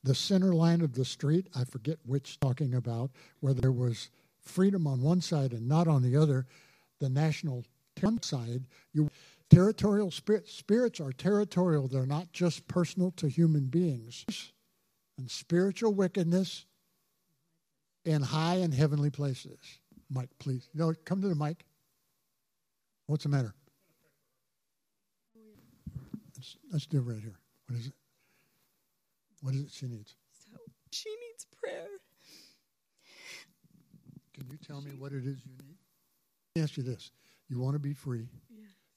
[0.03, 4.09] the center line of the street, I forget which talking about, where there was
[4.41, 6.47] freedom on one side and not on the other,
[6.99, 7.63] the national
[8.21, 9.09] side, you
[9.53, 11.87] territorial spirit, spirits are territorial.
[11.87, 14.25] They're not just personal to human beings.
[15.17, 16.65] And spiritual wickedness
[18.03, 19.59] in high and heavenly places.
[20.09, 20.69] Mike, please.
[20.73, 21.65] No, come to the mic.
[23.05, 23.53] What's the matter?
[26.35, 27.37] Let's, let's do it right here.
[27.67, 27.93] What is it?
[29.41, 30.15] What is it she needs?
[30.33, 30.57] So
[30.91, 31.87] she needs prayer.
[34.33, 35.77] Can you tell me what it is you need?
[36.55, 37.11] Let me ask you this.
[37.49, 38.27] You want to be free?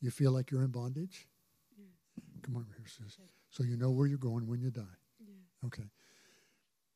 [0.07, 0.09] Yeah.
[0.09, 1.27] You feel like you're in bondage?
[2.43, 3.19] Come on over here, sis.
[3.51, 4.83] So you know where you're going when you die?
[5.67, 5.83] Okay.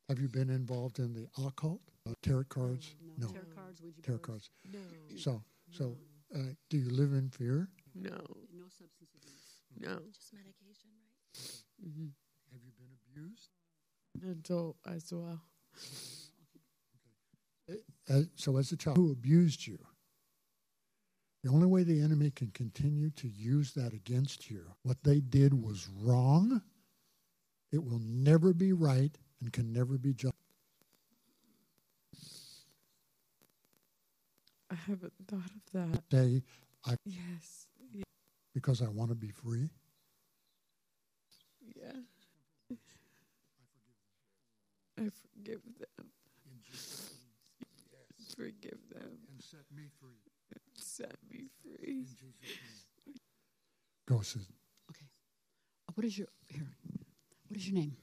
[0.09, 1.81] Have you been involved in the occult?
[2.09, 2.95] Uh, tarot cards?
[3.19, 3.27] No.
[3.27, 4.51] Tarot cards, Ouija Tarot cards.
[4.73, 4.79] No.
[5.17, 5.97] So, so
[6.35, 7.69] uh, do you live in fear?
[7.95, 8.11] No.
[8.11, 9.59] No substance abuse.
[9.79, 9.99] No.
[10.13, 11.89] Just medication, right?
[11.89, 12.07] Mm-hmm.
[12.53, 13.51] Have you been abused?
[14.23, 15.43] Mental as well.
[18.09, 19.79] As, so, as a child who abused you,
[21.43, 25.55] the only way the enemy can continue to use that against you, what they did
[25.55, 26.61] was wrong.
[27.73, 30.35] It will never be right and can never be just.
[34.71, 36.03] I haven't thought of that.
[36.13, 36.43] Say,
[36.87, 37.67] I, Yes.
[37.93, 38.05] Yeah.
[38.55, 39.71] because I want to be free.
[41.77, 41.93] yeah.
[44.99, 46.07] I forgive them.
[48.37, 49.19] Forgive them.
[49.31, 50.20] And set me free.
[50.97, 52.05] Set me free.
[54.09, 54.43] Go, sis.
[54.91, 55.07] Okay.
[55.89, 56.67] Uh, What is your here?
[57.49, 57.97] What is your name?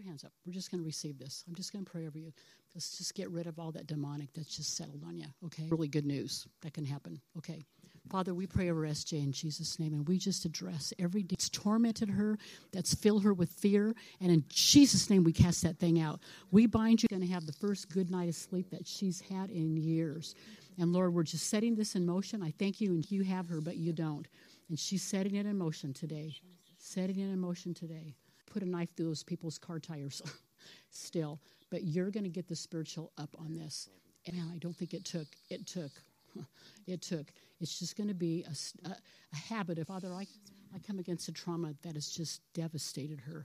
[0.00, 0.32] Your hands up.
[0.44, 1.44] We're just going to receive this.
[1.46, 2.32] I'm just going to pray over you.
[2.74, 5.26] Let's just get rid of all that demonic that's just settled on you.
[5.46, 5.68] Okay.
[5.70, 7.20] Really good news that can happen.
[7.38, 7.64] Okay.
[8.10, 11.48] Father, we pray over SJ in Jesus' name, and we just address every day that's
[11.48, 12.38] tormented her,
[12.72, 16.20] that's filled her with fear, and in Jesus' name we cast that thing out.
[16.52, 19.50] We bind you, going to have the first good night of sleep that she's had
[19.50, 20.36] in years.
[20.78, 22.42] And Lord, we're just setting this in motion.
[22.42, 24.26] I thank you, and you have her, but you don't.
[24.68, 26.34] And she's setting it in motion today.
[26.78, 28.14] Setting it in motion today.
[28.46, 30.22] Put a knife through those people's car tires
[30.90, 31.40] still.
[31.70, 33.88] But you're going to get the spiritual up on this.
[34.26, 35.26] And I don't think it took.
[35.50, 35.90] It took.
[36.86, 37.32] It took.
[37.60, 38.44] It's just going to be
[38.84, 40.26] a habit of, Father, I,
[40.72, 43.44] I come against a trauma that has just devastated her.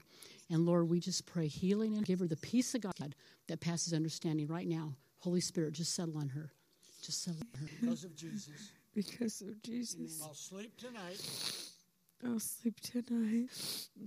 [0.50, 3.16] And Lord, we just pray healing and give her the peace of God
[3.48, 4.94] that passes understanding right now.
[5.18, 6.52] Holy Spirit, just settle on her.
[7.02, 7.66] Just settle on her.
[7.80, 8.70] Because of Jesus.
[8.94, 10.20] Because of Jesus.
[10.22, 11.20] I'll sleep tonight.
[12.24, 13.48] I'll sleep tonight.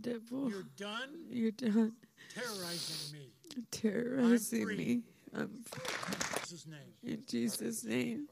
[0.02, 0.50] Devil.
[0.50, 1.94] You're done You're done
[2.34, 3.30] terrorizing me.
[3.72, 4.78] terrorizing free.
[4.78, 5.02] me.
[5.36, 5.84] I'm free.
[6.24, 6.80] In Jesus' name.
[7.04, 8.28] in Jesus' name.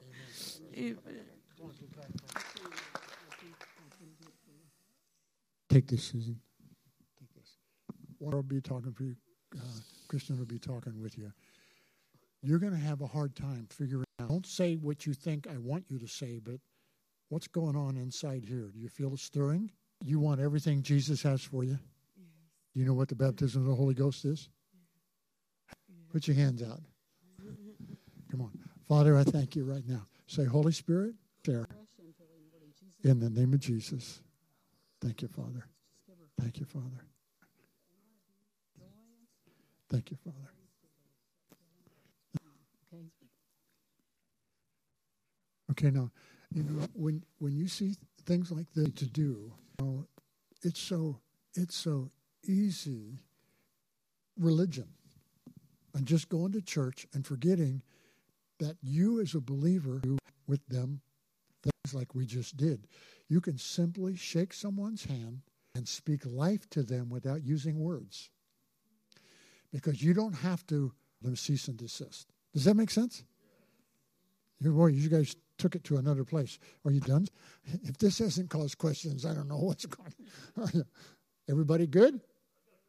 [0.77, 0.97] Amen.
[5.69, 6.39] Take this, Susan.
[7.19, 7.57] Take this.
[8.19, 9.15] One will be talking for you.
[9.55, 9.59] Uh,
[10.07, 11.31] Kristen will be talking with you.
[12.41, 14.12] You're going to have a hard time figuring out.
[14.27, 16.59] Don't say what you think I want you to say, but
[17.29, 18.69] what's going on inside here?
[18.73, 19.71] Do you feel a stirring?
[20.03, 21.79] You want everything Jesus has for you?
[22.73, 24.49] Do you know what the baptism of the Holy Ghost is?
[26.11, 26.81] Put your hands out.
[28.31, 28.51] Come on.
[28.87, 30.07] Father, I thank you right now.
[30.27, 31.13] Say, Holy Spirit,
[31.43, 31.67] there.
[33.03, 34.21] In the name of Jesus.
[35.01, 35.65] Thank you, Father.
[36.39, 37.05] Thank you, Father.
[39.89, 40.62] Thank you, Father.
[45.73, 45.89] Okay.
[45.89, 46.11] Now,
[46.53, 47.95] you know, when when you see
[48.25, 49.53] things like this to do.
[49.79, 50.07] You know,
[50.61, 51.19] it's so
[51.55, 52.11] it's so
[52.45, 53.19] easy
[54.37, 54.87] religion
[55.93, 57.81] and just going to church and forgetting
[58.59, 60.01] that you as a believer
[60.47, 61.01] with them
[61.61, 62.87] things like we just did.
[63.29, 65.41] You can simply shake someone's hand
[65.75, 68.29] and speak life to them without using words.
[69.71, 72.27] Because you don't have to let them cease and desist.
[72.53, 73.23] Does that make sense?
[74.59, 76.59] You, boy, you guys took it to another place.
[76.85, 77.27] Are you done?
[77.83, 80.13] If this hasn't caused questions, I don't know what's going
[80.57, 80.85] on.
[81.49, 82.19] Everybody good?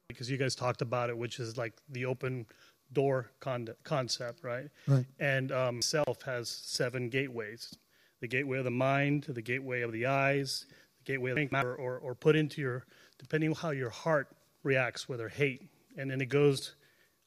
[0.09, 2.47] Because you guys talked about it, which is like the open
[2.93, 4.69] door con- concept, right?
[4.87, 5.07] Right.
[5.19, 7.75] And um, self has seven gateways:
[8.21, 10.67] the gateway of the mind, the gateway of the eyes,
[10.99, 12.85] the gateway of the or, or, or put into your,
[13.19, 14.29] depending on how your heart
[14.63, 16.75] reacts, whether hate, and then it goes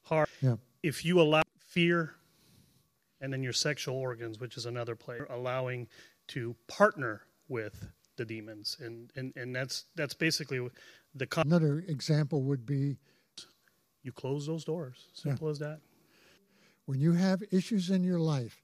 [0.02, 0.28] hard.
[0.40, 0.56] Yeah.
[0.82, 2.14] If you allow fear,
[3.20, 5.88] and then your sexual organs, which is another player, allowing
[6.28, 10.66] to partner with the demons, and and, and that's that's basically
[11.14, 11.26] the.
[11.26, 12.96] Con- Another example would be
[14.02, 15.06] you close those doors.
[15.12, 15.80] Simple as that.
[16.86, 18.62] when you have issues in your life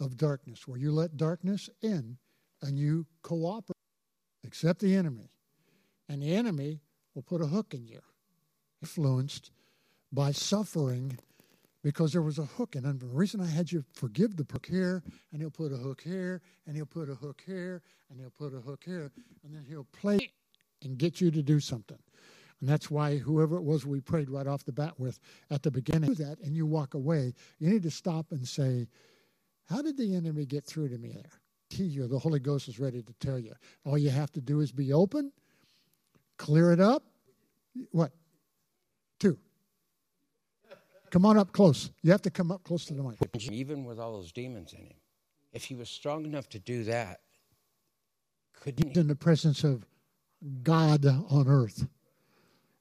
[0.00, 2.16] of darkness, where you let darkness in
[2.62, 3.76] and you cooperate,
[4.46, 5.30] accept the enemy,
[6.08, 6.80] and the enemy
[7.14, 8.00] will put a hook in you,
[8.82, 9.50] influenced
[10.12, 11.18] by suffering
[11.84, 12.74] because there was a hook.
[12.74, 16.00] And the reason I had you forgive the hook here, and he'll put a hook
[16.02, 19.12] here, and he'll put a hook here, and he'll put a hook here,
[19.44, 20.30] and then he'll play
[20.82, 21.98] and get you to do something.
[22.60, 25.20] And that's why whoever it was we prayed right off the bat with
[25.50, 28.88] at the beginning do that, and you walk away, you need to stop and say,
[29.68, 31.40] How did the enemy get through to me there?
[31.68, 33.52] He, you, the Holy Ghost is ready to tell you.
[33.84, 35.32] All you have to do is be open,
[36.38, 37.04] clear it up.
[37.90, 38.12] What?
[39.20, 39.38] Two.
[41.14, 41.92] Come on up close.
[42.02, 43.16] You have to come up close to the mic.
[43.52, 44.96] Even with all those demons in him,
[45.52, 47.20] if he was strong enough to do that,
[48.60, 48.98] couldn't he?
[48.98, 49.86] In the presence of
[50.64, 51.86] God on earth.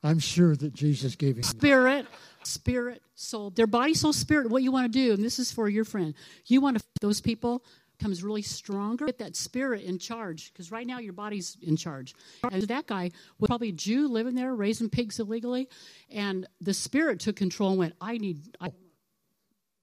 [0.01, 2.07] I'm sure that Jesus gave him spirit,
[2.41, 3.51] spirit, soul.
[3.51, 4.49] Their body, soul, spirit.
[4.49, 6.15] What you want to do, and this is for your friend.
[6.47, 7.63] You want to those people
[7.99, 9.05] comes really stronger.
[9.05, 12.15] Get that spirit in charge because right now your body's in charge.
[12.51, 15.69] And that guy was probably a Jew living there, raising pigs illegally,
[16.11, 18.71] and the spirit took control and went, "I need." I,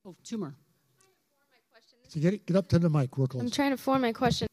[0.04, 0.54] oh, tumor.
[2.08, 3.40] So get, get up to the mic, real close.
[3.40, 4.48] I'm trying to form my question.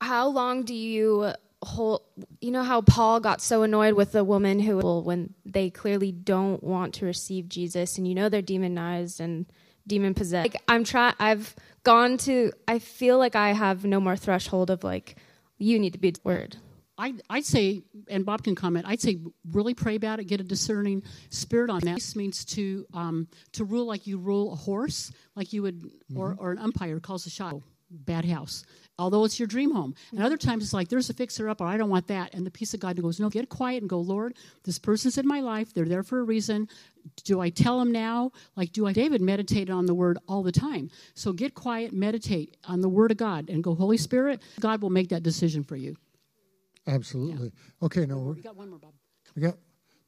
[0.00, 1.32] How long do you
[1.62, 2.02] hold?
[2.40, 6.62] You know how Paul got so annoyed with the woman who, when they clearly don't
[6.64, 9.46] want to receive Jesus, and you know they're demonized and
[9.86, 10.52] demon possessed.
[10.52, 11.14] Like I'm trying.
[11.20, 12.52] I've gone to.
[12.68, 15.16] I feel like I have no more threshold of like,
[15.58, 16.56] you need to be word.
[16.98, 18.84] I, I'd say, and Bob can comment.
[18.86, 19.18] I'd say
[19.52, 20.24] really pray about it.
[20.24, 21.94] Get a discerning spirit on that.
[21.94, 26.36] This means to um, to rule like you rule a horse, like you would, or,
[26.38, 27.54] or an umpire calls a shot.
[27.90, 28.64] Bad house.
[28.98, 31.66] Although it's your dream home, and other times it's like there's a fixer up, or
[31.66, 33.98] I don't want that, and the peace of God goes, no, get quiet and go,
[33.98, 34.34] Lord,
[34.64, 35.72] this person's in my life.
[35.74, 36.68] They're there for a reason.
[37.24, 38.30] Do I tell them now?
[38.56, 38.92] Like, do I?
[38.92, 40.90] David meditated on the word all the time.
[41.14, 44.90] So get quiet, meditate on the word of God, and go, Holy Spirit, God will
[44.90, 45.96] make that decision for you.
[46.86, 47.52] Absolutely.
[47.82, 48.92] Okay, no, We got one more, Bob.
[49.34, 49.54] we got.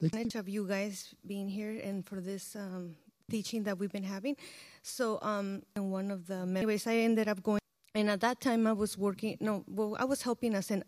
[0.01, 2.97] They, advantage of you guys being here and for this um,
[3.31, 4.37] teaching that we've been having.
[4.83, 7.62] So, um, in one of the anyways, I ended up going,
[7.95, 9.37] and at that time I was working.
[9.41, 10.83] No, well, I was helping us in,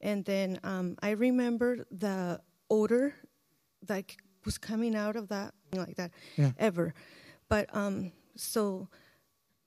[0.00, 3.14] and then um, I remember the odor
[3.86, 4.04] that
[4.44, 6.52] was coming out of that like that Yeah.
[6.58, 6.94] ever.
[7.48, 8.88] But um, so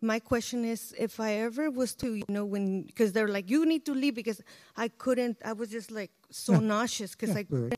[0.01, 3.65] my question is if I ever was to, you know, when, because they're like, you
[3.65, 4.41] need to leave because
[4.75, 6.59] I couldn't, I was just like so Yeah.
[6.59, 7.75] nauseous because Yeah, I.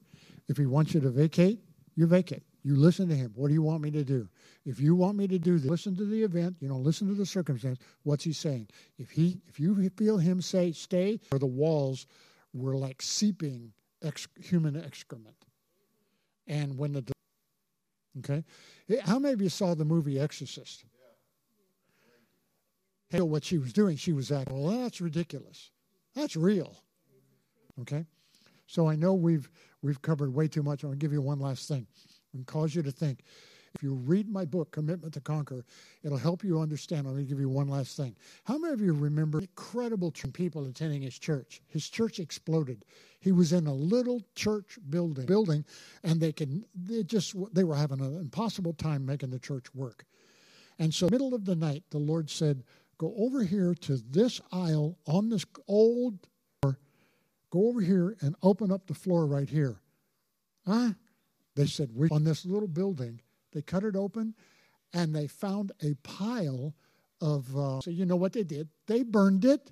[0.48, 1.60] If he wants you to vacate,
[1.96, 2.44] you vacate.
[2.64, 3.34] You listen to him.
[3.36, 4.30] What do you want me to do?
[4.66, 6.55] If you want me to do this, listen to the event.
[6.61, 7.78] You know, listen to the circumstance.
[8.03, 8.70] What's he saying?
[8.97, 12.07] If he, if you feel him say stay, or the walls
[12.53, 15.36] were like seeping ex- human excrement,
[16.47, 17.03] and when the
[18.20, 18.45] okay,
[19.01, 20.86] how many of you saw the movie Exorcist?
[23.09, 24.57] Hey, what she was doing, she was acting.
[24.64, 25.70] Well, that's ridiculous.
[26.16, 26.78] That's real.
[27.82, 28.05] Okay,
[28.68, 29.49] so I know we've
[29.82, 30.82] we've covered way too much.
[30.82, 31.88] To give you one last thing
[32.34, 33.24] and cause you to think.
[33.76, 35.66] If you read my book, Commitment to Conquer,
[36.04, 37.06] it'll help you understand.
[37.06, 38.16] Going to give you one last thing.
[38.44, 41.60] How many of you remember incredible people attending his church?
[41.68, 42.86] His church exploded.
[43.20, 45.66] He was in a little church building, building,
[46.04, 50.06] and they can they just they were having an impossible time making the church work.
[50.78, 52.64] And so, middle of the night, the Lord said,
[53.00, 56.28] "Go over here to this aisle on this old
[57.54, 59.80] go over here and open up the floor right here.
[60.66, 60.94] Huh?
[61.56, 63.22] They said, we on this little building.
[63.51, 64.36] They cut it open
[64.93, 66.74] and they found a pile
[67.22, 68.70] of, uh, so you know what they did?
[68.88, 69.72] They burned it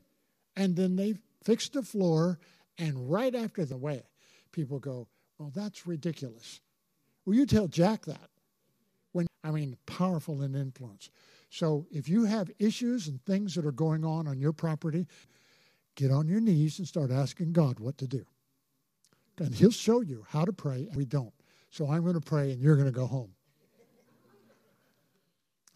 [0.55, 2.39] and then they fixed the floor,
[2.77, 4.03] and right after the way,
[4.51, 5.07] people go,
[5.37, 6.61] Well, that's ridiculous.
[7.25, 8.29] Well, you tell Jack that.
[9.11, 11.09] When I mean powerful in influence.
[11.49, 15.05] So if you have issues and things that are going on on your property,
[15.95, 18.25] get on your knees and start asking God what to do.
[19.37, 21.33] And He'll show you how to pray, we don't.
[21.71, 23.31] So I'm going to pray, and you're going to go home.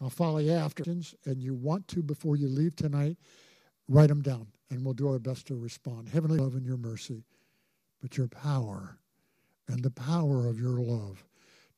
[0.00, 0.84] I'll follow you after.
[0.84, 3.16] And you want to, before you leave tonight,
[3.88, 6.10] write them down, and we'll do our best to respond.
[6.10, 7.24] Heavenly love and your mercy,
[8.02, 8.98] but your power
[9.68, 11.24] and the power of your love.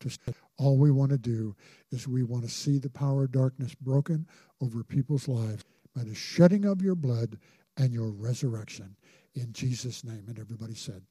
[0.01, 0.11] To
[0.59, 1.57] all we want to do
[1.91, 4.27] is we want to see the power of darkness broken
[4.61, 5.65] over people's lives
[5.95, 7.37] by the shedding of your blood
[7.77, 8.97] and your resurrection.
[9.35, 10.25] In Jesus' name.
[10.29, 11.03] And everybody said,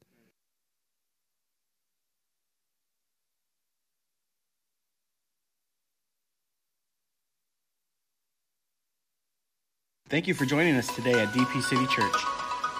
[10.10, 12.16] Thank you for joining us today at DP City Church.